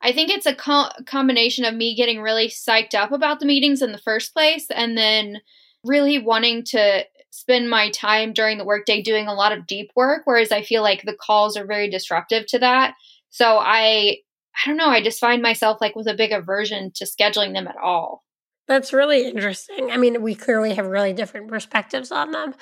I 0.01 0.11
think 0.11 0.29
it's 0.29 0.45
a 0.45 0.55
co- 0.55 0.89
combination 1.05 1.63
of 1.63 1.73
me 1.73 1.95
getting 1.95 2.21
really 2.21 2.49
psyched 2.49 2.95
up 2.95 3.11
about 3.11 3.39
the 3.39 3.45
meetings 3.45 3.81
in 3.81 3.93
the 3.93 3.97
first 3.97 4.33
place 4.33 4.67
and 4.69 4.97
then 4.97 5.37
really 5.85 6.19
wanting 6.19 6.63
to 6.65 7.05
spend 7.29 7.69
my 7.69 7.89
time 7.91 8.33
during 8.33 8.57
the 8.57 8.65
workday 8.65 9.01
doing 9.01 9.27
a 9.27 9.33
lot 9.33 9.53
of 9.53 9.65
deep 9.65 9.89
work 9.95 10.23
whereas 10.25 10.51
I 10.51 10.63
feel 10.63 10.81
like 10.81 11.03
the 11.03 11.15
calls 11.15 11.55
are 11.55 11.65
very 11.65 11.89
disruptive 11.89 12.45
to 12.47 12.59
that. 12.59 12.95
So 13.29 13.57
I 13.57 14.17
I 14.53 14.67
don't 14.67 14.77
know, 14.77 14.89
I 14.89 15.01
just 15.01 15.19
find 15.19 15.41
myself 15.41 15.79
like 15.79 15.95
with 15.95 16.07
a 16.07 16.13
big 16.13 16.33
aversion 16.33 16.91
to 16.95 17.05
scheduling 17.05 17.53
them 17.53 17.67
at 17.67 17.77
all. 17.77 18.25
That's 18.67 18.93
really 18.93 19.27
interesting. 19.27 19.91
I 19.91 19.97
mean, 19.97 20.21
we 20.21 20.35
clearly 20.35 20.73
have 20.75 20.87
really 20.87 21.13
different 21.13 21.47
perspectives 21.47 22.11
on 22.11 22.31
them. 22.31 22.53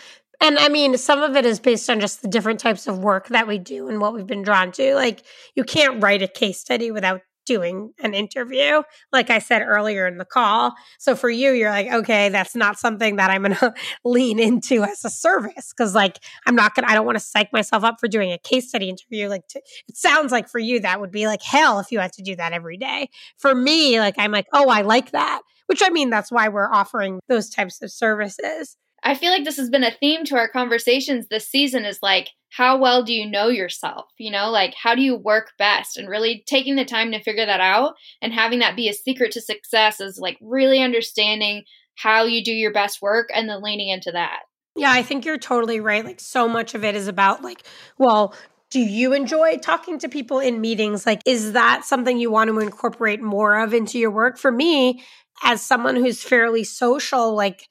And 0.41 0.57
I 0.57 0.69
mean, 0.69 0.97
some 0.97 1.21
of 1.21 1.35
it 1.35 1.45
is 1.45 1.59
based 1.59 1.89
on 1.89 1.99
just 1.99 2.21
the 2.21 2.27
different 2.27 2.59
types 2.59 2.87
of 2.87 2.99
work 2.99 3.27
that 3.27 3.47
we 3.47 3.57
do 3.57 3.89
and 3.89 3.99
what 3.99 4.13
we've 4.13 4.27
been 4.27 4.43
drawn 4.43 4.71
to. 4.73 4.95
Like, 4.95 5.23
you 5.55 5.63
can't 5.63 6.01
write 6.01 6.21
a 6.21 6.27
case 6.27 6.59
study 6.59 6.91
without 6.91 7.21
doing 7.49 7.91
an 7.97 8.13
interview, 8.13 8.83
like 9.11 9.31
I 9.31 9.39
said 9.39 9.63
earlier 9.63 10.05
in 10.05 10.19
the 10.19 10.25
call. 10.25 10.75
So 10.99 11.15
for 11.15 11.31
you, 11.31 11.51
you're 11.51 11.71
like, 11.71 11.91
okay, 11.91 12.29
that's 12.29 12.55
not 12.55 12.77
something 12.77 13.15
that 13.15 13.31
I'm 13.31 13.41
going 13.41 13.55
to 13.55 13.73
lean 14.05 14.39
into 14.39 14.83
as 14.83 15.03
a 15.03 15.09
service 15.09 15.73
because, 15.75 15.95
like, 15.95 16.19
I'm 16.45 16.55
not 16.55 16.75
going 16.75 16.85
to, 16.85 16.91
I 16.91 16.93
don't 16.93 17.07
want 17.07 17.17
to 17.17 17.23
psych 17.23 17.51
myself 17.51 17.83
up 17.83 17.99
for 17.99 18.07
doing 18.07 18.31
a 18.31 18.37
case 18.37 18.69
study 18.69 18.87
interview. 18.87 19.29
Like, 19.29 19.47
to, 19.47 19.61
it 19.87 19.97
sounds 19.97 20.31
like 20.31 20.47
for 20.47 20.59
you, 20.59 20.79
that 20.81 21.01
would 21.01 21.11
be 21.11 21.25
like 21.25 21.41
hell 21.41 21.79
if 21.79 21.91
you 21.91 21.97
had 21.97 22.13
to 22.13 22.21
do 22.21 22.35
that 22.35 22.53
every 22.53 22.77
day. 22.77 23.09
For 23.39 23.55
me, 23.55 23.99
like, 23.99 24.15
I'm 24.19 24.31
like, 24.31 24.45
oh, 24.53 24.69
I 24.69 24.81
like 24.83 25.11
that, 25.11 25.41
which 25.65 25.81
I 25.83 25.89
mean, 25.89 26.11
that's 26.11 26.31
why 26.31 26.49
we're 26.49 26.71
offering 26.71 27.19
those 27.27 27.49
types 27.49 27.81
of 27.81 27.91
services. 27.91 28.77
I 29.03 29.15
feel 29.15 29.31
like 29.31 29.45
this 29.45 29.57
has 29.57 29.69
been 29.69 29.83
a 29.83 29.91
theme 29.91 30.25
to 30.25 30.35
our 30.35 30.47
conversations 30.47 31.27
this 31.27 31.47
season 31.47 31.85
is 31.85 31.99
like, 32.01 32.29
how 32.51 32.77
well 32.77 33.03
do 33.03 33.13
you 33.13 33.29
know 33.29 33.47
yourself? 33.47 34.05
You 34.17 34.31
know, 34.31 34.49
like, 34.49 34.73
how 34.73 34.95
do 34.95 35.01
you 35.01 35.15
work 35.15 35.51
best? 35.57 35.97
And 35.97 36.09
really 36.09 36.43
taking 36.47 36.75
the 36.75 36.85
time 36.85 37.11
to 37.11 37.21
figure 37.21 37.45
that 37.45 37.61
out 37.61 37.93
and 38.21 38.33
having 38.33 38.59
that 38.59 38.75
be 38.75 38.89
a 38.89 38.93
secret 38.93 39.31
to 39.33 39.41
success 39.41 40.01
is 40.01 40.19
like 40.19 40.37
really 40.41 40.81
understanding 40.81 41.63
how 41.95 42.23
you 42.23 42.43
do 42.43 42.51
your 42.51 42.73
best 42.73 43.01
work 43.01 43.29
and 43.33 43.47
then 43.47 43.61
leaning 43.61 43.89
into 43.89 44.11
that. 44.11 44.39
Yeah, 44.75 44.91
I 44.91 45.03
think 45.03 45.25
you're 45.25 45.37
totally 45.37 45.79
right. 45.79 46.05
Like, 46.05 46.19
so 46.19 46.47
much 46.47 46.73
of 46.73 46.83
it 46.83 46.95
is 46.95 47.07
about, 47.07 47.43
like, 47.43 47.63
well, 47.97 48.33
do 48.69 48.79
you 48.79 49.13
enjoy 49.13 49.57
talking 49.57 49.99
to 49.99 50.07
people 50.07 50.39
in 50.39 50.61
meetings? 50.61 51.05
Like, 51.05 51.21
is 51.25 51.53
that 51.53 51.83
something 51.83 52.19
you 52.19 52.31
want 52.31 52.49
to 52.49 52.59
incorporate 52.59 53.21
more 53.21 53.59
of 53.59 53.73
into 53.73 53.99
your 53.99 54.11
work? 54.11 54.37
For 54.37 54.51
me, 54.51 55.03
as 55.43 55.61
someone 55.61 55.95
who's 55.95 56.23
fairly 56.23 56.63
social, 56.63 57.35
like, 57.35 57.67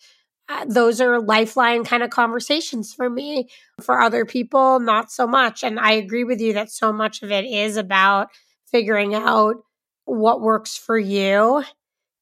Uh, 0.48 0.64
those 0.66 1.00
are 1.00 1.20
lifeline 1.20 1.84
kind 1.84 2.02
of 2.02 2.10
conversations 2.10 2.94
for 2.94 3.10
me. 3.10 3.48
For 3.80 4.00
other 4.00 4.24
people, 4.24 4.80
not 4.80 5.10
so 5.10 5.26
much. 5.26 5.62
And 5.62 5.78
I 5.78 5.92
agree 5.92 6.24
with 6.24 6.40
you 6.40 6.54
that 6.54 6.70
so 6.70 6.92
much 6.92 7.22
of 7.22 7.30
it 7.30 7.44
is 7.44 7.76
about 7.76 8.28
figuring 8.70 9.14
out 9.14 9.56
what 10.04 10.40
works 10.40 10.76
for 10.76 10.98
you 10.98 11.62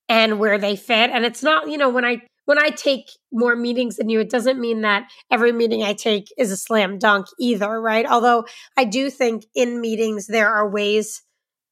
and 0.09 0.39
where 0.39 0.59
they 0.59 0.77
fit. 0.77 1.11
And 1.11 1.25
it's 1.25 1.43
not, 1.43 1.71
you 1.71 1.79
know, 1.79 1.89
when 1.89 2.05
I 2.05 2.23
when 2.47 2.59
I 2.59 2.71
take 2.71 3.11
more 3.33 3.57
meetings 3.57 3.97
than 3.97 4.09
you, 4.09 4.21
it 4.21 4.31
doesn't 4.31 4.61
mean 4.61 4.83
that 4.83 5.11
every 5.33 5.53
meeting 5.53 5.83
I 5.83 5.95
take 5.95 6.29
is 6.39 6.53
a 6.53 6.57
slam 6.57 6.97
dunk 6.99 7.27
either, 7.41 7.81
right? 7.81 8.07
Although 8.07 8.47
I 8.77 8.85
do 8.85 9.11
think 9.11 9.45
in 9.55 9.81
meetings 9.81 10.29
there 10.29 10.49
are 10.49 10.69
ways 10.69 11.23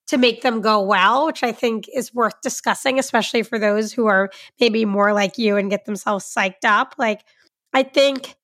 to 0.08 0.18
make 0.18 0.42
them 0.42 0.60
go 0.60 0.82
well, 0.82 1.26
which 1.26 1.42
I 1.42 1.52
think 1.52 1.88
is 1.94 2.12
worth 2.14 2.40
discussing, 2.42 2.98
especially 2.98 3.42
for 3.42 3.58
those 3.58 3.92
who 3.92 4.06
are 4.06 4.30
maybe 4.60 4.84
more 4.84 5.12
like 5.12 5.38
you 5.38 5.56
and 5.56 5.70
get 5.70 5.86
themselves 5.86 6.24
psyched 6.24 6.64
up. 6.64 6.94
Like, 6.98 7.24
I 7.72 7.82
think 7.82 8.36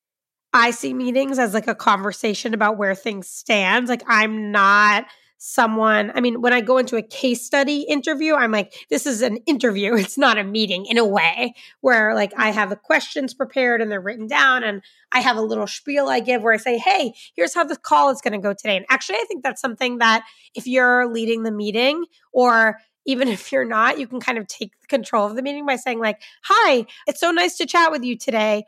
I 0.52 0.70
see 0.70 0.94
meetings 0.94 1.38
as 1.38 1.54
like 1.54 1.68
a 1.68 1.74
conversation 1.74 2.54
about 2.54 2.76
where 2.76 2.94
things 2.94 3.28
stand. 3.28 3.88
Like, 3.88 4.02
I'm 4.08 4.50
not 4.50 5.06
someone, 5.42 6.12
I 6.14 6.20
mean, 6.20 6.42
when 6.42 6.52
I 6.52 6.60
go 6.60 6.76
into 6.76 6.96
a 6.96 7.02
case 7.02 7.42
study 7.42 7.80
interview, 7.88 8.34
I'm 8.34 8.52
like, 8.52 8.74
this 8.90 9.06
is 9.06 9.22
an 9.22 9.38
interview. 9.46 9.94
It's 10.10 10.18
not 10.18 10.36
a 10.36 10.44
meeting 10.44 10.84
in 10.84 10.98
a 10.98 11.04
way 11.04 11.54
where 11.80 12.14
like 12.14 12.32
I 12.36 12.50
have 12.50 12.68
the 12.68 12.76
questions 12.76 13.32
prepared 13.32 13.80
and 13.80 13.90
they're 13.90 14.02
written 14.02 14.26
down 14.26 14.64
and 14.64 14.82
I 15.12 15.20
have 15.20 15.38
a 15.38 15.40
little 15.40 15.66
spiel 15.66 16.08
I 16.08 16.20
give 16.20 16.42
where 16.42 16.52
I 16.52 16.58
say, 16.58 16.76
hey, 16.76 17.14
here's 17.34 17.54
how 17.54 17.64
the 17.64 17.76
call 17.76 18.10
is 18.10 18.20
going 18.20 18.34
to 18.34 18.38
go 18.38 18.52
today. 18.52 18.76
And 18.76 18.84
actually, 18.90 19.16
I 19.16 19.24
think 19.28 19.42
that's 19.42 19.62
something 19.62 19.98
that 19.98 20.24
if 20.54 20.66
you're 20.66 21.10
leading 21.10 21.42
the 21.42 21.50
meeting 21.50 22.04
or 22.32 22.76
even 23.06 23.28
if 23.36 23.50
you're 23.50 23.64
not, 23.64 23.98
you 23.98 24.06
can 24.06 24.20
kind 24.20 24.36
of 24.36 24.46
take 24.46 24.72
control 24.88 25.26
of 25.26 25.36
the 25.36 25.42
meeting 25.42 25.64
by 25.64 25.76
saying, 25.76 26.00
like, 26.00 26.20
hi, 26.42 26.84
it's 27.06 27.20
so 27.20 27.30
nice 27.30 27.56
to 27.56 27.66
chat 27.66 27.90
with 27.90 28.04
you 28.04 28.18
today. 28.18 28.64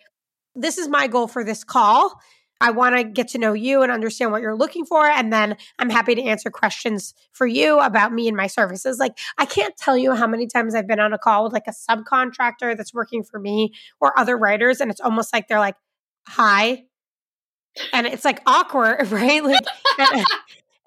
This 0.54 0.78
is 0.78 0.88
my 0.88 1.06
goal 1.06 1.28
for 1.28 1.44
this 1.44 1.64
call. 1.64 2.18
I 2.62 2.70
want 2.70 2.96
to 2.96 3.02
get 3.02 3.28
to 3.28 3.38
know 3.38 3.52
you 3.52 3.82
and 3.82 3.90
understand 3.90 4.30
what 4.30 4.40
you're 4.40 4.56
looking 4.56 4.84
for. 4.84 5.04
And 5.04 5.32
then 5.32 5.56
I'm 5.80 5.90
happy 5.90 6.14
to 6.14 6.22
answer 6.22 6.48
questions 6.48 7.12
for 7.32 7.44
you 7.44 7.80
about 7.80 8.12
me 8.12 8.28
and 8.28 8.36
my 8.36 8.46
services. 8.46 8.98
Like, 9.00 9.18
I 9.36 9.46
can't 9.46 9.76
tell 9.76 9.96
you 9.96 10.14
how 10.14 10.28
many 10.28 10.46
times 10.46 10.76
I've 10.76 10.86
been 10.86 11.00
on 11.00 11.12
a 11.12 11.18
call 11.18 11.42
with 11.42 11.52
like 11.52 11.66
a 11.66 11.72
subcontractor 11.72 12.76
that's 12.76 12.94
working 12.94 13.24
for 13.24 13.40
me 13.40 13.72
or 14.00 14.16
other 14.16 14.38
writers. 14.38 14.80
And 14.80 14.92
it's 14.92 15.00
almost 15.00 15.32
like 15.32 15.48
they're 15.48 15.58
like, 15.58 15.74
hi. 16.28 16.84
And 17.92 18.06
it's 18.06 18.24
like 18.24 18.40
awkward, 18.46 19.08
right? 19.10 19.42
Like, 19.42 19.66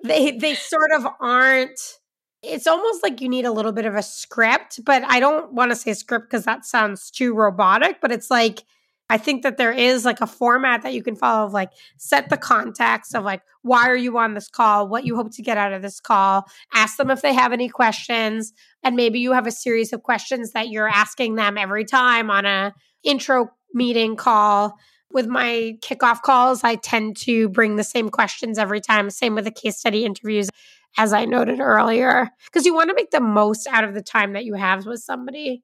they, 0.03 0.31
they 0.31 0.55
sort 0.55 0.91
of 0.95 1.05
aren't 1.19 1.99
it's 2.47 2.67
almost 2.67 3.01
like 3.01 3.21
you 3.21 3.27
need 3.27 3.45
a 3.45 3.51
little 3.51 3.71
bit 3.71 3.85
of 3.85 3.95
a 3.95 4.03
script, 4.03 4.79
but 4.85 5.03
I 5.03 5.19
don't 5.19 5.51
want 5.53 5.71
to 5.71 5.75
say 5.75 5.95
script 5.95 6.29
because 6.29 6.45
that 6.45 6.63
sounds 6.63 7.09
too 7.09 7.33
robotic, 7.33 7.99
but 8.01 8.11
it's 8.11 8.29
like 8.29 8.63
I 9.09 9.17
think 9.17 9.43
that 9.43 9.57
there 9.57 9.71
is 9.71 10.03
like 10.03 10.21
a 10.21 10.27
format 10.27 10.81
that 10.81 10.93
you 10.93 11.03
can 11.03 11.15
follow 11.15 11.45
of 11.45 11.53
like 11.53 11.69
set 11.97 12.29
the 12.29 12.37
context 12.37 13.13
of 13.15 13.23
like 13.23 13.41
why 13.61 13.87
are 13.87 13.95
you 13.95 14.17
on 14.17 14.33
this 14.33 14.47
call, 14.47 14.87
what 14.87 15.05
you 15.05 15.15
hope 15.15 15.31
to 15.35 15.41
get 15.41 15.57
out 15.57 15.73
of 15.73 15.81
this 15.81 15.99
call, 15.99 16.45
ask 16.73 16.97
them 16.97 17.11
if 17.11 17.21
they 17.21 17.33
have 17.33 17.53
any 17.53 17.69
questions, 17.69 18.53
and 18.83 18.95
maybe 18.95 19.19
you 19.19 19.33
have 19.33 19.47
a 19.47 19.51
series 19.51 19.93
of 19.93 20.03
questions 20.03 20.51
that 20.51 20.69
you're 20.69 20.89
asking 20.89 21.35
them 21.35 21.57
every 21.57 21.85
time 21.85 22.29
on 22.29 22.45
a 22.45 22.73
intro 23.03 23.49
meeting 23.73 24.15
call. 24.15 24.77
With 25.11 25.27
my 25.27 25.77
kickoff 25.81 26.21
calls, 26.23 26.63
I 26.63 26.75
tend 26.75 27.15
to 27.17 27.47
bring 27.49 27.75
the 27.75 27.83
same 27.83 28.09
questions 28.09 28.57
every 28.57 28.81
time, 28.81 29.09
same 29.09 29.33
with 29.33 29.45
the 29.45 29.51
case 29.51 29.77
study 29.77 30.03
interviews 30.03 30.49
as 30.97 31.13
I 31.13 31.25
noted 31.25 31.59
earlier, 31.59 32.29
because 32.45 32.65
you 32.65 32.73
want 32.73 32.89
to 32.89 32.95
make 32.95 33.11
the 33.11 33.21
most 33.21 33.67
out 33.67 33.83
of 33.83 33.93
the 33.93 34.01
time 34.01 34.33
that 34.33 34.45
you 34.45 34.55
have 34.55 34.85
with 34.85 35.01
somebody. 35.01 35.63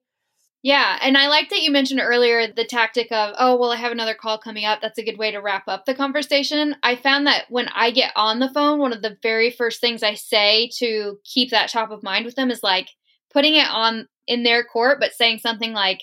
Yeah, 0.62 0.96
and 1.02 1.18
I 1.18 1.26
like 1.26 1.50
that 1.50 1.62
you 1.62 1.72
mentioned 1.72 2.00
earlier 2.00 2.46
the 2.46 2.64
tactic 2.64 3.10
of, 3.10 3.34
oh, 3.36 3.56
well, 3.56 3.72
I 3.72 3.76
have 3.76 3.90
another 3.90 4.14
call 4.14 4.38
coming 4.38 4.64
up. 4.64 4.80
That's 4.80 4.98
a 4.98 5.04
good 5.04 5.18
way 5.18 5.32
to 5.32 5.40
wrap 5.40 5.64
up 5.66 5.86
the 5.86 5.94
conversation. 5.94 6.76
I 6.84 6.94
found 6.94 7.26
that 7.26 7.46
when 7.48 7.66
I 7.74 7.90
get 7.90 8.12
on 8.14 8.38
the 8.38 8.48
phone, 8.48 8.78
one 8.78 8.92
of 8.92 9.02
the 9.02 9.18
very 9.22 9.50
first 9.50 9.80
things 9.80 10.04
I 10.04 10.14
say 10.14 10.70
to 10.78 11.18
keep 11.24 11.50
that 11.50 11.68
top 11.68 11.90
of 11.90 12.04
mind 12.04 12.24
with 12.24 12.36
them 12.36 12.50
is 12.50 12.62
like 12.62 12.90
putting 13.32 13.56
it 13.56 13.66
on 13.68 14.06
in 14.28 14.44
their 14.44 14.62
court, 14.62 15.00
but 15.00 15.14
saying 15.14 15.38
something 15.38 15.72
like, 15.72 16.02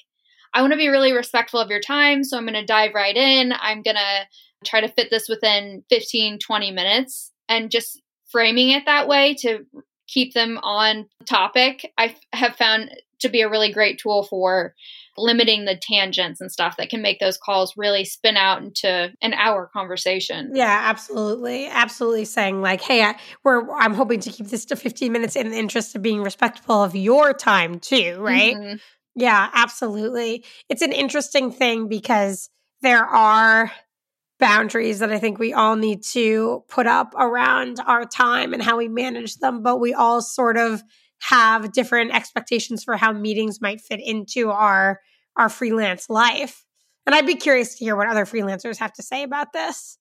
I 0.53 0.59
want 0.59 0.73
to 0.73 0.77
be 0.77 0.89
really 0.89 1.13
respectful 1.13 1.61
of 1.61 1.69
your 1.69 1.79
time, 1.79 2.25
so 2.25 2.35
I'm 2.35 2.43
going 2.43 2.53
to 2.55 2.65
dive 2.65 2.93
right 2.93 3.15
in. 3.15 3.53
I'm 3.61 3.81
going 3.81 3.95
to 3.95 4.27
try 4.65 4.81
to 4.81 4.89
fit 4.89 5.09
this 5.09 5.29
within 5.29 5.85
15, 5.89 6.37
20 6.37 6.71
minutes 6.71 7.31
and 7.47 7.71
just 7.71 8.01
framing 8.29 8.71
it 8.71 8.85
that 8.85 9.07
way 9.07 9.35
to 9.35 9.65
keep 10.09 10.33
them 10.33 10.59
on 10.63 11.07
topic, 11.25 11.93
I 11.97 12.15
have 12.33 12.55
found 12.55 12.89
to 13.19 13.29
be 13.29 13.41
a 13.41 13.49
really 13.49 13.71
great 13.71 13.99
tool 13.99 14.23
for 14.23 14.73
limiting 15.17 15.65
the 15.65 15.75
tangents 15.75 16.39
and 16.39 16.51
stuff 16.51 16.77
that 16.77 16.89
can 16.89 17.01
make 17.01 17.19
those 17.19 17.37
calls 17.37 17.73
really 17.75 18.05
spin 18.05 18.37
out 18.37 18.61
into 18.61 19.11
an 19.21 19.33
hour 19.33 19.69
conversation. 19.71 20.51
Yeah, 20.53 20.81
absolutely. 20.85 21.67
Absolutely 21.67 22.25
saying 22.25 22.61
like, 22.61 22.81
"Hey, 22.81 23.03
I, 23.03 23.15
we're 23.43 23.69
I'm 23.75 23.93
hoping 23.93 24.19
to 24.21 24.29
keep 24.29 24.47
this 24.47 24.65
to 24.65 24.75
15 24.75 25.11
minutes 25.11 25.35
in 25.35 25.49
the 25.49 25.57
interest 25.57 25.95
of 25.95 26.01
being 26.01 26.23
respectful 26.23 26.83
of 26.83 26.95
your 26.95 27.33
time 27.33 27.79
too, 27.79 28.17
right?" 28.19 28.55
Mm-hmm. 28.55 28.75
Yeah, 29.15 29.49
absolutely. 29.53 30.45
It's 30.69 30.81
an 30.81 30.93
interesting 30.93 31.51
thing 31.51 31.89
because 31.89 32.49
there 32.81 33.03
are 33.03 33.71
boundaries 34.39 34.99
that 34.99 35.11
I 35.11 35.19
think 35.19 35.37
we 35.37 35.53
all 35.53 35.75
need 35.75 36.03
to 36.11 36.63
put 36.69 36.87
up 36.87 37.13
around 37.17 37.79
our 37.85 38.05
time 38.05 38.53
and 38.53 38.63
how 38.63 38.77
we 38.77 38.87
manage 38.87 39.35
them, 39.35 39.61
but 39.61 39.77
we 39.77 39.93
all 39.93 40.21
sort 40.21 40.57
of 40.57 40.81
have 41.19 41.71
different 41.71 42.13
expectations 42.13 42.83
for 42.83 42.97
how 42.97 43.11
meetings 43.11 43.61
might 43.61 43.81
fit 43.81 43.99
into 43.99 44.49
our 44.49 45.01
our 45.35 45.49
freelance 45.49 46.09
life. 46.09 46.65
And 47.05 47.15
I'd 47.15 47.25
be 47.25 47.35
curious 47.35 47.75
to 47.75 47.85
hear 47.85 47.95
what 47.95 48.07
other 48.07 48.25
freelancers 48.25 48.77
have 48.77 48.93
to 48.93 49.03
say 49.03 49.23
about 49.23 49.53
this. 49.53 49.97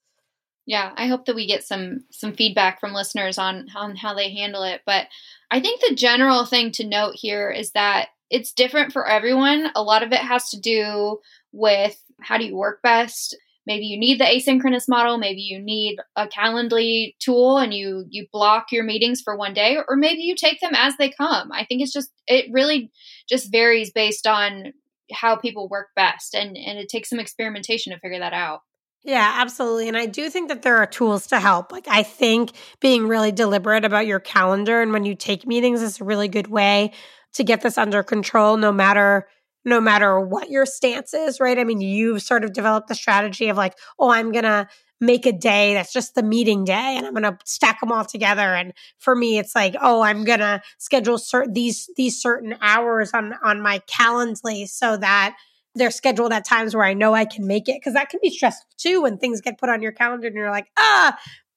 Yeah, 0.66 0.92
I 0.96 1.06
hope 1.06 1.24
that 1.24 1.34
we 1.34 1.46
get 1.46 1.64
some 1.64 2.04
some 2.10 2.34
feedback 2.34 2.80
from 2.80 2.92
listeners 2.92 3.38
on 3.38 3.68
on 3.74 3.96
how 3.96 4.14
they 4.14 4.32
handle 4.32 4.62
it, 4.62 4.82
but 4.84 5.06
I 5.50 5.60
think 5.60 5.80
the 5.80 5.94
general 5.94 6.44
thing 6.44 6.72
to 6.72 6.86
note 6.86 7.14
here 7.14 7.50
is 7.50 7.72
that 7.72 8.08
it's 8.30 8.52
different 8.52 8.92
for 8.92 9.08
everyone. 9.08 9.70
A 9.74 9.82
lot 9.82 10.02
of 10.02 10.12
it 10.12 10.18
has 10.18 10.50
to 10.50 10.60
do 10.60 11.20
with 11.52 11.98
how 12.20 12.36
do 12.36 12.44
you 12.44 12.56
work 12.56 12.82
best? 12.82 13.36
Maybe 13.68 13.84
you 13.84 13.98
need 13.98 14.18
the 14.18 14.24
asynchronous 14.24 14.88
model 14.88 15.18
maybe 15.18 15.42
you 15.42 15.60
need 15.60 15.98
a 16.16 16.26
calendly 16.26 17.14
tool 17.20 17.58
and 17.58 17.72
you 17.72 18.04
you 18.10 18.26
block 18.32 18.72
your 18.72 18.82
meetings 18.82 19.20
for 19.20 19.36
one 19.36 19.54
day 19.54 19.78
or 19.88 19.94
maybe 19.94 20.22
you 20.22 20.34
take 20.34 20.60
them 20.60 20.74
as 20.74 20.96
they 20.96 21.10
come 21.10 21.52
i 21.52 21.64
think 21.64 21.80
it's 21.80 21.92
just 21.92 22.10
it 22.26 22.46
really 22.52 22.90
just 23.28 23.52
varies 23.52 23.92
based 23.92 24.26
on 24.26 24.72
how 25.12 25.36
people 25.36 25.68
work 25.68 25.88
best 25.94 26.34
and 26.34 26.56
and 26.56 26.78
it 26.78 26.88
takes 26.88 27.08
some 27.08 27.20
experimentation 27.20 27.92
to 27.92 28.00
figure 28.00 28.18
that 28.18 28.32
out 28.32 28.60
Yeah, 29.04 29.32
absolutely. 29.36 29.86
And 29.86 29.96
I 29.96 30.06
do 30.06 30.28
think 30.28 30.48
that 30.48 30.62
there 30.62 30.78
are 30.78 30.86
tools 30.86 31.28
to 31.28 31.38
help. 31.38 31.70
Like, 31.70 31.86
I 31.88 32.02
think 32.02 32.50
being 32.80 33.06
really 33.06 33.30
deliberate 33.30 33.84
about 33.84 34.08
your 34.08 34.18
calendar 34.18 34.82
and 34.82 34.92
when 34.92 35.04
you 35.04 35.14
take 35.14 35.46
meetings 35.46 35.82
is 35.82 36.00
a 36.00 36.04
really 36.04 36.28
good 36.28 36.48
way 36.48 36.90
to 37.34 37.44
get 37.44 37.60
this 37.62 37.78
under 37.78 38.02
control, 38.02 38.56
no 38.56 38.72
matter 38.72 39.28
no 39.68 39.80
matter 39.80 40.18
what 40.18 40.50
your 40.50 40.66
stance 40.66 41.14
is, 41.14 41.40
right? 41.40 41.58
I 41.58 41.64
mean, 41.64 41.80
you've 41.80 42.22
sort 42.22 42.44
of 42.44 42.52
developed 42.52 42.88
the 42.88 42.94
strategy 42.94 43.48
of 43.48 43.56
like, 43.56 43.74
oh, 43.98 44.10
I'm 44.10 44.32
going 44.32 44.44
to 44.44 44.68
make 45.00 45.26
a 45.26 45.32
day 45.32 45.74
that's 45.74 45.92
just 45.92 46.14
the 46.14 46.22
meeting 46.22 46.64
day 46.64 46.96
and 46.96 47.06
I'm 47.06 47.12
going 47.12 47.22
to 47.22 47.38
stack 47.44 47.80
them 47.80 47.92
all 47.92 48.04
together. 48.04 48.54
And 48.54 48.72
for 48.98 49.14
me, 49.14 49.38
it's 49.38 49.54
like, 49.54 49.76
oh, 49.80 50.00
I'm 50.02 50.24
going 50.24 50.40
to 50.40 50.60
schedule 50.78 51.18
certain 51.18 51.52
these, 51.52 51.88
these 51.96 52.20
certain 52.20 52.56
hours 52.60 53.12
on, 53.12 53.34
on 53.44 53.60
my 53.60 53.80
Calendly 53.80 54.68
so 54.68 54.96
that 54.96 55.36
they're 55.74 55.92
scheduled 55.92 56.32
at 56.32 56.44
times 56.44 56.74
where 56.74 56.84
I 56.84 56.94
know 56.94 57.14
I 57.14 57.26
can 57.26 57.46
make 57.46 57.68
it. 57.68 57.82
Cause 57.82 57.92
that 57.92 58.08
can 58.08 58.18
be 58.20 58.30
stressful 58.30 58.68
too 58.76 59.02
when 59.02 59.18
things 59.18 59.40
get 59.40 59.58
put 59.58 59.68
on 59.68 59.82
your 59.82 59.92
calendar 59.92 60.26
and 60.26 60.34
you're 60.34 60.50
like, 60.50 60.66
ah, 60.76 61.16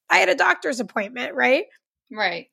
I 0.09 0.17
had 0.17 0.29
a 0.29 0.35
doctor's 0.35 0.79
appointment, 0.79 1.33
right? 1.33 1.65
Right. 2.11 2.49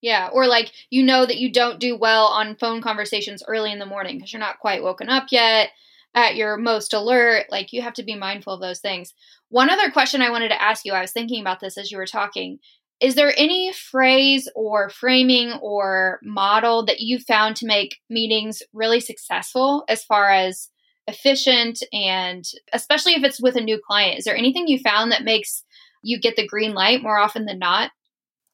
Yeah, 0.00 0.28
or 0.32 0.46
like 0.46 0.72
you 0.90 1.02
know 1.02 1.26
that 1.26 1.38
you 1.38 1.52
don't 1.52 1.80
do 1.80 1.96
well 1.96 2.26
on 2.26 2.56
phone 2.56 2.80
conversations 2.80 3.42
early 3.46 3.72
in 3.72 3.78
the 3.78 3.86
morning 3.86 4.16
because 4.16 4.32
you're 4.32 4.40
not 4.40 4.60
quite 4.60 4.82
woken 4.82 5.08
up 5.08 5.26
yet 5.30 5.70
at 6.14 6.36
your 6.36 6.56
most 6.56 6.94
alert. 6.94 7.46
Like 7.50 7.72
you 7.72 7.82
have 7.82 7.94
to 7.94 8.04
be 8.04 8.14
mindful 8.14 8.54
of 8.54 8.60
those 8.60 8.80
things. 8.80 9.12
One 9.48 9.70
other 9.70 9.90
question 9.90 10.22
I 10.22 10.30
wanted 10.30 10.50
to 10.50 10.62
ask 10.62 10.84
you, 10.84 10.92
I 10.92 11.00
was 11.00 11.12
thinking 11.12 11.40
about 11.40 11.60
this 11.60 11.76
as 11.76 11.90
you 11.90 11.98
were 11.98 12.06
talking. 12.06 12.58
Is 13.00 13.14
there 13.14 13.32
any 13.36 13.72
phrase 13.72 14.48
or 14.54 14.90
framing 14.90 15.52
or 15.62 16.18
model 16.22 16.84
that 16.86 17.00
you 17.00 17.18
found 17.18 17.56
to 17.56 17.66
make 17.66 17.98
meetings 18.10 18.62
really 18.72 19.00
successful 19.00 19.84
as 19.88 20.04
far 20.04 20.30
as 20.30 20.68
efficient 21.06 21.80
and 21.92 22.44
especially 22.72 23.14
if 23.14 23.22
it's 23.22 23.40
with 23.40 23.56
a 23.56 23.60
new 23.60 23.80
client? 23.84 24.18
Is 24.18 24.24
there 24.24 24.36
anything 24.36 24.66
you 24.68 24.78
found 24.78 25.12
that 25.12 25.24
makes 25.24 25.64
you 26.02 26.20
get 26.20 26.36
the 26.36 26.46
green 26.46 26.74
light 26.74 27.02
more 27.02 27.18
often 27.18 27.46
than 27.46 27.58
not? 27.58 27.90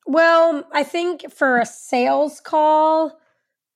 Well, 0.07 0.64
I 0.73 0.83
think 0.83 1.33
for 1.33 1.59
a 1.59 1.67
sales 1.67 2.40
call, 2.40 3.19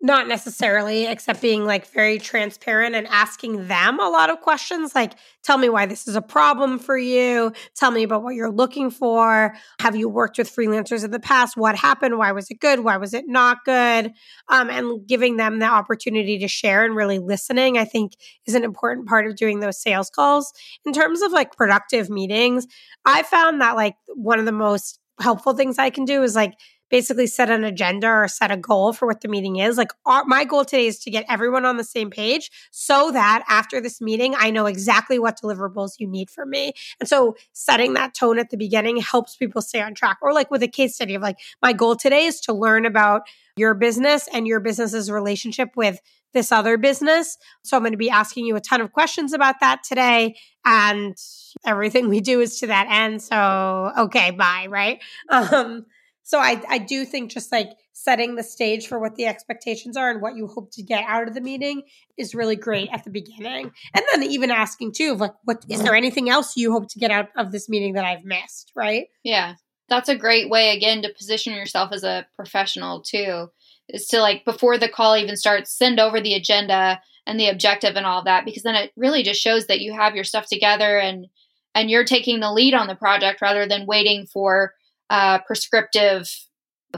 not 0.01 0.29
necessarily, 0.29 1.07
except 1.07 1.43
being 1.43 1.64
like 1.64 1.88
very 1.88 2.19
transparent 2.19 2.95
and 2.95 3.09
asking 3.09 3.67
them 3.67 3.99
a 3.99 4.09
lot 4.09 4.31
of 4.31 4.41
questions 4.41 4.95
like, 4.95 5.14
tell 5.43 5.59
me 5.59 5.69
why 5.69 5.87
this 5.87 6.07
is 6.07 6.14
a 6.14 6.23
problem 6.23 6.79
for 6.79 6.97
you. 6.97 7.53
Tell 7.75 7.91
me 7.91 8.05
about 8.05 8.23
what 8.23 8.37
you're 8.37 8.51
looking 8.51 8.91
for. 8.91 9.57
Have 9.81 9.97
you 9.97 10.09
worked 10.09 10.38
with 10.38 10.55
freelancers 10.55 11.05
in 11.05 11.11
the 11.11 11.19
past? 11.19 11.57
What 11.57 11.75
happened? 11.75 12.17
Why 12.17 12.31
was 12.31 12.49
it 12.49 12.61
good? 12.61 12.81
Why 12.81 12.97
was 12.97 13.12
it 13.12 13.25
not 13.27 13.64
good? 13.64 14.12
Um, 14.49 14.71
and 14.71 15.05
giving 15.05 15.37
them 15.37 15.59
the 15.59 15.67
opportunity 15.67 16.38
to 16.38 16.47
share 16.47 16.85
and 16.85 16.95
really 16.95 17.19
listening, 17.19 17.77
I 17.77 17.85
think 17.85 18.12
is 18.47 18.55
an 18.55 18.62
important 18.62 19.09
part 19.09 19.27
of 19.27 19.35
doing 19.35 19.59
those 19.59 19.83
sales 19.83 20.11
calls. 20.11 20.53
In 20.85 20.93
terms 20.93 21.23
of 21.23 21.33
like 21.33 21.57
productive 21.57 22.09
meetings, 22.09 22.69
I 23.05 23.25
found 23.25 23.61
that 23.62 23.75
like 23.75 23.97
one 24.14 24.38
of 24.38 24.45
the 24.45 24.53
most 24.53 25.01
helpful 25.20 25.54
things 25.54 25.78
I 25.78 25.90
can 25.90 26.04
do 26.04 26.22
is 26.22 26.35
like, 26.35 26.54
basically 26.90 27.26
set 27.26 27.50
an 27.50 27.64
agenda 27.64 28.09
or 28.09 28.28
set 28.28 28.50
a 28.50 28.57
goal 28.57 28.92
for 28.92 29.07
what 29.07 29.20
the 29.20 29.28
meeting 29.28 29.57
is. 29.57 29.76
Like 29.76 29.92
our, 30.07 30.24
my 30.24 30.44
goal 30.44 30.64
today 30.64 30.87
is 30.87 30.98
to 31.00 31.11
get 31.11 31.24
everyone 31.28 31.64
on 31.64 31.76
the 31.76 31.85
same 31.85 32.11
page 32.11 32.50
so 32.70 33.11
that 33.11 33.44
after 33.48 33.81
this 33.81 34.00
meeting, 34.00 34.35
I 34.37 34.50
know 34.50 34.66
exactly 34.66 35.18
what 35.18 35.40
deliverables 35.40 35.92
you 35.98 36.09
need 36.09 36.31
from 36.31 36.50
me. 36.50 36.72
And 37.00 37.09
so 37.09 37.37
setting 37.52 37.94
that 37.94 38.14
tone 38.14 38.38
at 38.38 38.50
the 38.50 38.57
beginning 38.57 38.96
helps 38.98 39.37
people 39.37 39.62
stay 39.62 39.83
on 39.83 39.94
track. 39.94 40.18
Or 40.22 40.33
like 40.33 40.50
with 40.50 40.62
a 40.62 40.68
case 40.68 40.94
study 40.94 41.14
of 41.14 41.22
like, 41.22 41.38
my 41.62 41.72
goal 41.72 41.96
today 41.96 42.24
is 42.24 42.40
to 42.42 42.52
learn 42.52 42.87
about 42.87 43.22
your 43.57 43.74
business 43.74 44.28
and 44.33 44.46
your 44.46 44.61
business's 44.61 45.11
relationship 45.11 45.70
with 45.76 46.00
this 46.35 46.53
other 46.53 46.77
business. 46.77 47.38
So 47.64 47.77
I'm 47.77 47.83
going 47.83 47.93
to 47.93 47.99
be 47.99 48.11
asking 48.11 48.47
you 48.47 48.57
a 48.57 48.61
ton 48.61 48.81
of 48.81 48.93
questions 48.93 49.33
about 49.33 49.57
that 49.61 49.83
today. 49.83 50.37
And 50.64 51.17
everything 51.64 52.09
we 52.09 52.21
do 52.21 52.41
is 52.41 52.61
to 52.61 52.67
that 52.67 52.87
end. 52.91 53.23
So, 53.23 53.93
okay, 53.97 54.31
bye, 54.31 54.67
right? 54.69 55.03
Um, 55.31 55.87
so 56.29 56.38
I, 56.38 56.61
I 56.69 56.77
do 56.77 57.07
think 57.07 57.31
just 57.31 57.51
like 57.51 57.71
setting 57.95 58.35
the 58.35 58.43
stage 58.43 58.87
for 58.87 58.99
what 58.99 59.17
the 59.17 59.25
expectations 59.25 59.97
are 59.97 60.11
and 60.11 60.21
what 60.21 60.37
you 60.37 60.47
hope 60.47 60.71
to 60.73 60.83
get 60.83 61.03
out 61.09 61.27
of 61.27 61.33
the 61.33 61.41
meeting 61.41 61.85
is 62.19 62.35
really 62.35 62.55
great 62.55 62.91
at 62.93 63.03
the 63.03 63.11
beginning. 63.11 63.71
And 63.95 64.05
then 64.12 64.23
even 64.25 64.51
asking 64.51 64.93
too 64.93 65.12
of 65.12 65.21
like, 65.21 65.33
what 65.45 65.64
is 65.71 65.83
there 65.83 65.95
anything 65.95 66.29
else 66.29 66.55
you 66.55 66.71
hope 66.71 66.88
to 66.91 66.99
get 66.99 67.11
out 67.11 67.29
of 67.35 67.51
this 67.51 67.67
meeting 67.71 67.95
that 67.95 68.05
I've 68.05 68.25
missed? 68.25 68.73
Right. 68.77 69.07
Yeah. 69.25 69.55
That's 69.88 70.11
a 70.11 70.17
great 70.17 70.51
way 70.51 70.77
again 70.77 71.01
to 71.01 71.14
position 71.17 71.55
yourself 71.55 71.93
as 71.93 72.05
a 72.05 72.27
professional 72.37 73.01
too. 73.01 73.49
Is 73.88 74.07
to 74.09 74.20
like 74.20 74.44
before 74.44 74.77
the 74.79 74.88
call 74.88 75.16
even 75.16 75.37
starts, 75.37 75.77
send 75.77 75.98
over 75.98 76.20
the 76.20 76.35
agenda 76.35 77.01
and 77.27 77.38
the 77.38 77.48
objective 77.48 77.96
and 77.96 78.07
all 78.07 78.20
of 78.20 78.24
that 78.24 78.44
because 78.44 78.62
then 78.62 78.74
it 78.74 78.92
really 78.96 79.22
just 79.22 79.40
shows 79.40 79.66
that 79.66 79.81
you 79.81 79.92
have 79.92 80.14
your 80.14 80.24
stuff 80.24 80.46
together 80.46 80.98
and 80.98 81.27
and 81.74 81.90
you're 81.90 82.05
taking 82.05 82.40
the 82.40 82.53
lead 82.53 82.74
on 82.74 82.87
the 82.87 82.96
project 82.96 83.40
rather 83.40 83.66
than 83.66 83.87
waiting 83.87 84.27
for 84.27 84.74
uh, 85.11 85.38
prescriptive 85.46 86.29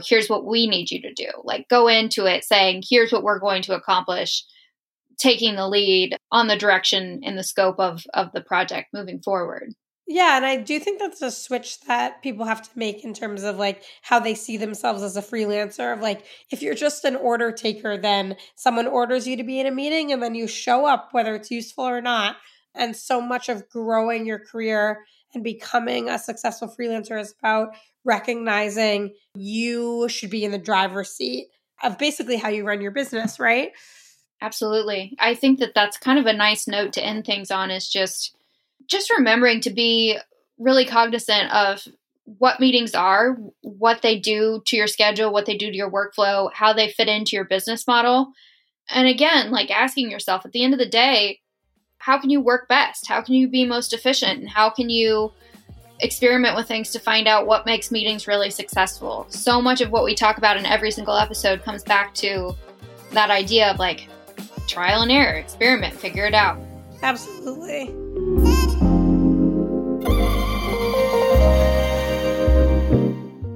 here's 0.05 0.29
what 0.29 0.45
we 0.45 0.67
need 0.67 0.89
you 0.89 1.01
to 1.01 1.13
do. 1.13 1.29
Like 1.43 1.67
go 1.69 1.87
into 1.87 2.25
it 2.25 2.43
saying 2.43 2.83
here's 2.89 3.11
what 3.11 3.23
we're 3.23 3.39
going 3.39 3.61
to 3.63 3.75
accomplish 3.75 4.43
taking 5.17 5.55
the 5.55 5.67
lead 5.67 6.17
on 6.31 6.47
the 6.47 6.55
direction 6.55 7.21
and 7.23 7.37
the 7.37 7.43
scope 7.43 7.79
of 7.79 8.05
of 8.13 8.31
the 8.33 8.41
project 8.41 8.89
moving 8.93 9.21
forward 9.21 9.73
yeah 10.11 10.35
and 10.37 10.45
i 10.45 10.55
do 10.55 10.79
think 10.79 10.99
that's 10.99 11.21
a 11.21 11.31
switch 11.31 11.79
that 11.81 12.21
people 12.21 12.45
have 12.45 12.61
to 12.61 12.69
make 12.75 13.03
in 13.03 13.13
terms 13.13 13.43
of 13.43 13.57
like 13.57 13.83
how 14.01 14.19
they 14.19 14.35
see 14.35 14.57
themselves 14.57 15.01
as 15.01 15.17
a 15.17 15.21
freelancer 15.21 15.93
of 15.93 16.01
like 16.01 16.25
if 16.51 16.61
you're 16.61 16.75
just 16.75 17.05
an 17.05 17.15
order 17.15 17.51
taker 17.51 17.97
then 17.97 18.35
someone 18.55 18.87
orders 18.87 19.27
you 19.27 19.37
to 19.37 19.43
be 19.43 19.59
in 19.59 19.67
a 19.67 19.71
meeting 19.71 20.11
and 20.11 20.21
then 20.21 20.35
you 20.35 20.47
show 20.47 20.85
up 20.85 21.09
whether 21.11 21.35
it's 21.35 21.51
useful 21.51 21.85
or 21.85 22.01
not 22.01 22.35
and 22.75 22.95
so 22.95 23.21
much 23.21 23.49
of 23.49 23.67
growing 23.69 24.25
your 24.25 24.39
career 24.39 25.03
and 25.33 25.43
becoming 25.43 26.09
a 26.09 26.19
successful 26.19 26.73
freelancer 26.79 27.19
is 27.19 27.33
about 27.39 27.69
recognizing 28.03 29.13
you 29.35 30.07
should 30.09 30.29
be 30.29 30.43
in 30.43 30.51
the 30.51 30.57
driver's 30.57 31.09
seat 31.09 31.47
of 31.83 31.97
basically 31.97 32.37
how 32.37 32.49
you 32.49 32.65
run 32.65 32.81
your 32.81 32.91
business, 32.91 33.39
right? 33.39 33.71
Absolutely. 34.41 35.15
I 35.19 35.35
think 35.35 35.59
that 35.59 35.73
that's 35.75 35.97
kind 35.97 36.19
of 36.19 36.25
a 36.25 36.33
nice 36.33 36.67
note 36.67 36.93
to 36.93 37.03
end 37.03 37.25
things 37.25 37.51
on 37.51 37.69
is 37.71 37.87
just 37.87 38.35
just 38.91 39.11
remembering 39.11 39.61
to 39.61 39.69
be 39.69 40.17
really 40.59 40.85
cognizant 40.85 41.51
of 41.51 41.87
what 42.25 42.59
meetings 42.59 42.93
are, 42.93 43.37
what 43.61 44.01
they 44.01 44.19
do 44.19 44.61
to 44.67 44.75
your 44.75 44.87
schedule, 44.87 45.31
what 45.31 45.45
they 45.45 45.57
do 45.57 45.71
to 45.71 45.75
your 45.75 45.91
workflow, 45.91 46.51
how 46.53 46.71
they 46.73 46.91
fit 46.91 47.07
into 47.07 47.35
your 47.35 47.45
business 47.45 47.87
model. 47.87 48.31
And 48.89 49.07
again, 49.07 49.51
like 49.51 49.71
asking 49.71 50.11
yourself 50.11 50.45
at 50.45 50.51
the 50.51 50.63
end 50.63 50.73
of 50.73 50.79
the 50.79 50.85
day, 50.85 51.39
how 51.97 52.19
can 52.19 52.29
you 52.29 52.41
work 52.41 52.67
best? 52.67 53.07
How 53.07 53.21
can 53.21 53.35
you 53.35 53.47
be 53.47 53.65
most 53.65 53.93
efficient? 53.93 54.39
And 54.39 54.49
how 54.49 54.69
can 54.69 54.89
you 54.89 55.31
experiment 55.99 56.55
with 56.55 56.67
things 56.67 56.91
to 56.91 56.99
find 56.99 57.27
out 57.27 57.47
what 57.47 57.65
makes 57.65 57.91
meetings 57.91 58.27
really 58.27 58.49
successful? 58.49 59.25
So 59.29 59.61
much 59.61 59.81
of 59.81 59.91
what 59.91 60.03
we 60.03 60.15
talk 60.15 60.37
about 60.37 60.57
in 60.57 60.65
every 60.65 60.91
single 60.91 61.15
episode 61.15 61.63
comes 61.63 61.83
back 61.83 62.13
to 62.15 62.55
that 63.11 63.29
idea 63.29 63.71
of 63.71 63.79
like 63.79 64.07
trial 64.67 65.01
and 65.01 65.11
error, 65.11 65.35
experiment, 65.35 65.93
figure 65.93 66.25
it 66.25 66.33
out. 66.33 66.59
Absolutely. 67.03 68.00